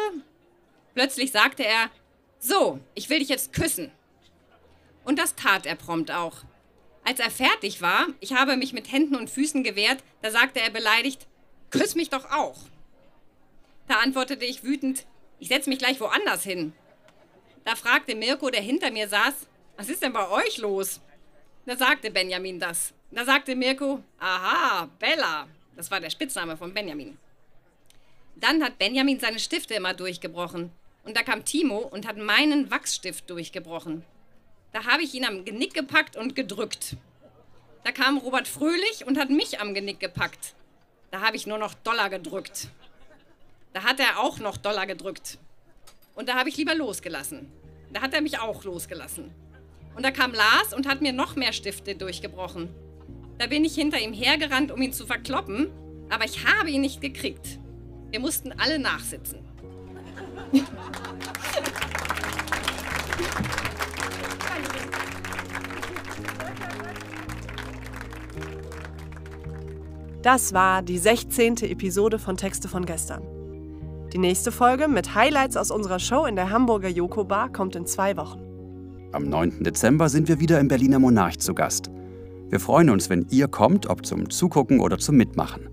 Plötzlich 0.95 1.31
sagte 1.31 1.65
er, 1.65 1.91
so, 2.39 2.81
ich 2.95 3.09
will 3.09 3.21
dich 3.21 3.29
jetzt 3.29 3.53
küssen. 3.53 3.93
Und 5.05 5.19
das 5.19 5.37
tat 5.37 5.65
er 5.65 5.77
prompt 5.77 6.11
auch. 6.11 6.43
Als 7.05 7.19
er 7.19 7.31
fertig 7.31 7.83
war, 7.83 8.07
ich 8.21 8.33
habe 8.33 8.57
mich 8.57 8.73
mit 8.73 8.91
Händen 8.93 9.17
und 9.17 9.31
Füßen 9.31 9.65
gewehrt, 9.65 10.03
da 10.23 10.31
sagte 10.31 10.61
er 10.61 10.71
beleidigt, 10.71 11.27
küss 11.71 11.95
mich 11.95 12.11
doch 12.11 12.31
auch. 12.31 12.57
Da 13.89 13.97
antwortete 13.97 14.45
ich 14.45 14.63
wütend, 14.63 15.07
ich 15.39 15.49
setze 15.49 15.69
mich 15.69 15.81
gleich 15.81 16.01
woanders 16.01 16.45
hin. 16.45 16.73
Da 17.65 17.75
fragte 17.75 18.15
Mirko, 18.15 18.51
der 18.51 18.63
hinter 18.63 18.91
mir 18.91 19.09
saß, 19.09 19.47
was 19.77 19.89
ist 19.89 20.03
denn 20.03 20.13
bei 20.13 20.29
euch 20.29 20.59
los? 20.59 21.01
Da 21.67 21.77
sagte 21.77 22.11
Benjamin 22.11 22.61
das. 22.61 22.93
Da 23.11 23.25
sagte 23.25 23.57
Mirko, 23.57 24.03
aha, 24.19 24.89
Bella. 24.99 25.49
Das 25.77 25.91
war 25.91 26.01
der 26.01 26.11
Spitzname 26.11 26.57
von 26.57 26.73
Benjamin. 26.73 27.19
Dann 28.37 28.63
hat 28.63 28.79
Benjamin 28.79 29.21
seine 29.21 29.39
Stifte 29.39 29.75
immer 29.75 29.95
durchgebrochen. 29.95 30.71
Und 31.05 31.17
da 31.17 31.23
kam 31.23 31.45
Timo 31.45 31.79
und 31.79 32.07
hat 32.07 32.17
meinen 32.17 32.71
Wachsstift 32.71 33.29
durchgebrochen. 33.29 34.05
Da 34.73 34.87
habe 34.87 35.03
ich 35.03 35.15
ihn 35.15 35.25
am 35.25 35.45
Genick 35.45 35.75
gepackt 35.75 36.17
und 36.17 36.35
gedrückt. 36.35 36.97
Da 37.85 37.93
kam 37.93 38.17
Robert 38.19 38.49
Fröhlich 38.49 39.07
und 39.07 39.19
hat 39.19 39.29
mich 39.29 39.61
am 39.61 39.75
Genick 39.75 40.01
gepackt. 40.01 40.55
Da 41.11 41.21
habe 41.21 41.37
ich 41.37 41.47
nur 41.47 41.59
noch 41.59 41.75
Dollar 41.75 42.09
gedrückt. 42.09 42.69
Da 43.75 43.85
hat 43.85 44.01
er 44.01 44.21
auch 44.21 44.39
noch 44.39 44.57
Dollar 44.57 44.87
gedrückt. 44.87 45.39
Und 46.15 46.29
da 46.29 46.37
habe 46.37 46.49
ich 46.49 46.57
lieber 46.57 46.75
losgelassen. 46.75 47.51
Da 47.93 48.01
hat 48.01 48.15
er 48.15 48.23
mich 48.23 48.39
auch 48.39 48.65
losgelassen. 48.65 49.31
Und 49.95 50.05
da 50.05 50.11
kam 50.11 50.33
Lars 50.33 50.73
und 50.73 50.89
hat 50.89 51.03
mir 51.03 51.13
noch 51.13 51.37
mehr 51.37 51.53
Stifte 51.53 51.95
durchgebrochen. 51.95 52.71
Da 53.39 53.47
bin 53.49 53.65
ich 53.65 53.75
hinter 53.75 53.99
ihm 53.99 54.15
hergerannt, 54.15 54.71
um 54.71 54.81
ihn 54.81 54.93
zu 54.93 55.07
verkloppen, 55.07 55.71
aber 56.09 56.25
ich 56.25 56.47
habe 56.47 56.71
ihn 56.71 56.81
nicht 56.81 57.01
gekriegt. 57.01 57.59
Wir 58.11 58.21
mussten 58.21 58.53
alle 58.53 58.79
nachsitzen. 58.79 59.41
Das 70.23 70.55
war 70.55 70.83
die 70.83 70.99
16. 70.99 71.57
Episode 71.63 72.21
von 72.21 72.37
Texte 72.37 72.69
von 72.69 72.87
gestern. 72.87 73.23
Die 74.13 74.19
nächste 74.19 74.53
Folge 74.53 74.87
mit 74.87 75.17
Highlights 75.17 75.57
aus 75.57 75.73
unserer 75.73 75.99
Show 75.99 76.27
in 76.27 76.37
der 76.37 76.51
Hamburger 76.51 76.89
Joko 76.89 77.25
Bar 77.25 77.51
kommt 77.51 77.75
in 77.75 77.87
zwei 77.87 78.17
Wochen. 78.17 78.41
Am 79.11 79.25
9. 79.25 79.65
Dezember 79.65 80.09
sind 80.09 80.29
wir 80.29 80.39
wieder 80.39 80.61
im 80.61 80.69
Berliner 80.69 81.01
Monarch 81.01 81.41
zu 81.41 81.55
Gast. 81.55 81.91
Wir 82.51 82.61
freuen 82.61 82.91
uns, 82.91 83.11
wenn 83.11 83.27
ihr 83.31 83.49
kommt, 83.49 83.89
ob 83.89 84.07
zum 84.07 84.31
Zugucken 84.31 84.79
oder 84.79 84.97
zum 84.99 85.17
Mitmachen. 85.17 85.69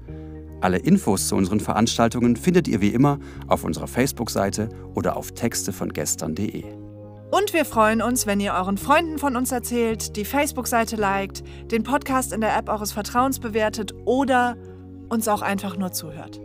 Alle 0.62 0.77
Infos 0.77 1.27
zu 1.27 1.35
unseren 1.35 1.59
Veranstaltungen 1.59 2.35
findet 2.35 2.67
ihr 2.67 2.81
wie 2.81 2.89
immer 2.89 3.19
auf 3.47 3.63
unserer 3.63 3.88
Facebook-Seite 3.88 4.69
oder 4.95 5.15
auf 5.15 5.31
textevongestern.de. 5.31 6.88
Und 7.31 7.53
wir 7.53 7.63
freuen 7.63 8.01
uns, 8.01 8.25
wenn 8.25 8.39
ihr 8.39 8.53
euren 8.53 8.77
Freunden 8.77 9.19
von 9.19 9.35
uns 9.35 9.51
erzählt, 9.51 10.15
die 10.15 10.25
Facebook-Seite 10.25 10.95
liked, 10.95 11.43
den 11.71 11.83
Podcast 11.83 12.33
in 12.33 12.41
der 12.41 12.57
App 12.57 12.69
eures 12.69 12.91
Vertrauens 12.91 13.39
bewertet 13.39 13.93
oder 14.05 14.57
uns 15.09 15.27
auch 15.27 15.43
einfach 15.43 15.77
nur 15.77 15.91
zuhört. 15.91 16.41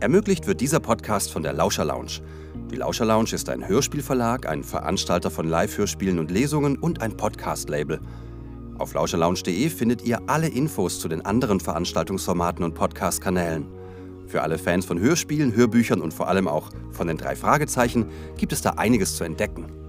Ermöglicht 0.00 0.46
wird 0.46 0.60
dieser 0.60 0.80
Podcast 0.80 1.32
von 1.32 1.42
der 1.42 1.54
Lauscher 1.54 1.86
Lounge. 1.86 2.20
Die 2.70 2.76
Lauscher 2.76 3.06
Lounge 3.06 3.32
ist 3.32 3.48
ein 3.48 3.66
Hörspielverlag, 3.66 4.46
ein 4.46 4.64
Veranstalter 4.64 5.30
von 5.30 5.48
Live-Hörspielen 5.48 6.18
und 6.18 6.30
Lesungen 6.30 6.76
und 6.76 7.00
ein 7.00 7.16
Podcast-Label. 7.16 7.98
Auf 8.78 8.92
lauscherlounge.de 8.92 9.70
findet 9.70 10.02
ihr 10.02 10.20
alle 10.26 10.48
Infos 10.48 11.00
zu 11.00 11.08
den 11.08 11.24
anderen 11.24 11.60
Veranstaltungsformaten 11.60 12.64
und 12.64 12.74
Podcast-Kanälen. 12.74 13.66
Für 14.26 14.42
alle 14.42 14.58
Fans 14.58 14.84
von 14.84 14.98
Hörspielen, 14.98 15.54
Hörbüchern 15.54 16.02
und 16.02 16.12
vor 16.12 16.28
allem 16.28 16.48
auch 16.48 16.70
von 16.90 17.06
den 17.06 17.16
drei 17.16 17.36
Fragezeichen 17.36 18.06
gibt 18.36 18.52
es 18.52 18.60
da 18.60 18.70
einiges 18.70 19.16
zu 19.16 19.24
entdecken. 19.24 19.81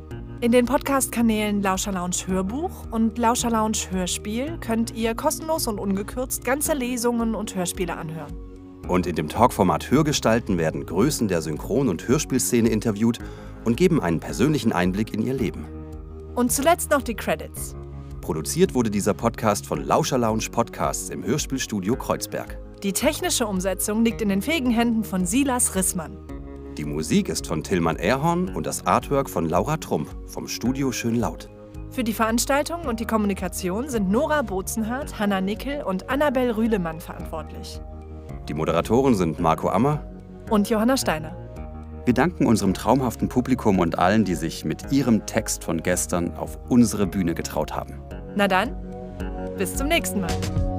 In 0.43 0.51
den 0.51 0.65
Podcast-Kanälen 0.65 1.62
Lauscher 1.62 1.93
Lounge 1.93 2.27
Hörbuch 2.27 2.91
und 2.91 3.17
Lauscher 3.17 3.49
Lounge 3.49 3.77
Hörspiel 3.91 4.58
könnt 4.60 4.93
ihr 4.93 5.15
kostenlos 5.15 5.67
und 5.67 5.79
ungekürzt 5.79 6.43
ganze 6.43 6.73
Lesungen 6.73 7.34
und 7.34 7.56
Hörspiele 7.56 7.95
anhören. 7.95 8.34
Und 8.89 9.08
in 9.08 9.15
dem 9.15 9.29
Talkformat 9.29 9.89
Hörgestalten 9.89 10.58
werden 10.58 10.86
Größen 10.86 11.29
der 11.29 11.41
Synchron- 11.41 11.88
und 11.88 12.10
Hörspielszene 12.10 12.67
interviewt 12.67 13.19
und 13.63 13.77
geben 13.77 14.01
einen 14.01 14.19
persönlichen 14.19 14.73
Einblick 14.73 15.13
in 15.13 15.25
ihr 15.25 15.34
Leben. 15.34 15.65
Und 16.36 16.51
zuletzt 16.51 16.91
noch 16.91 17.03
die 17.03 17.15
Credits. 17.15 17.73
Produziert 18.19 18.73
wurde 18.73 18.91
dieser 18.91 19.13
Podcast 19.13 19.65
von 19.65 19.82
Lauscher 19.82 20.17
Lounge 20.17 20.49
Podcasts 20.51 21.10
im 21.10 21.23
Hörspielstudio 21.23 21.95
Kreuzberg. 21.95 22.58
Die 22.84 22.91
technische 22.91 23.47
Umsetzung 23.47 24.03
liegt 24.03 24.21
in 24.21 24.27
den 24.27 24.41
fähigen 24.41 24.71
Händen 24.71 25.06
von 25.06 25.25
Silas 25.25 25.73
Rissmann. 25.75 26.17
Die 26.77 26.86
Musik 26.86 27.29
ist 27.29 27.45
von 27.45 27.62
Tillmann 27.62 27.97
Erhorn 27.97 28.49
und 28.55 28.65
das 28.65 28.88
Artwork 28.88 29.29
von 29.29 29.47
Laura 29.47 29.77
Trump 29.77 30.09
vom 30.25 30.47
Studio 30.47 30.91
Schön 30.91 31.15
Laut. 31.15 31.47
Für 31.91 32.03
die 32.03 32.13
Veranstaltung 32.13 32.86
und 32.88 32.99
die 32.99 33.05
Kommunikation 33.05 33.89
sind 33.89 34.09
Nora 34.09 34.41
Bozenhardt, 34.41 35.19
Hanna 35.19 35.39
Nickel 35.39 35.83
und 35.83 36.09
Annabel 36.09 36.49
Rühlemann 36.49 36.99
verantwortlich. 36.99 37.79
Die 38.49 38.55
Moderatoren 38.55 39.13
sind 39.13 39.39
Marco 39.39 39.69
Ammer 39.69 40.03
Und 40.49 40.67
Johanna 40.67 40.97
Steiner. 40.97 41.38
Wir 42.05 42.15
danken 42.15 42.47
unserem 42.47 42.73
traumhaften 42.73 43.29
Publikum 43.29 43.77
und 43.77 43.99
allen, 43.99 44.25
die 44.25 44.36
sich 44.36 44.65
mit 44.65 44.91
ihrem 44.91 45.27
Text 45.27 45.63
von 45.63 45.83
gestern 45.83 46.36
auf 46.38 46.57
unsere 46.69 47.05
Bühne 47.05 47.36
getraut 47.36 47.75
haben. 47.75 48.01
Na 48.36 48.47
dann, 48.47 48.75
bis 49.59 49.75
zum 49.75 49.89
nächsten 49.89 50.21
Mal. 50.21 50.72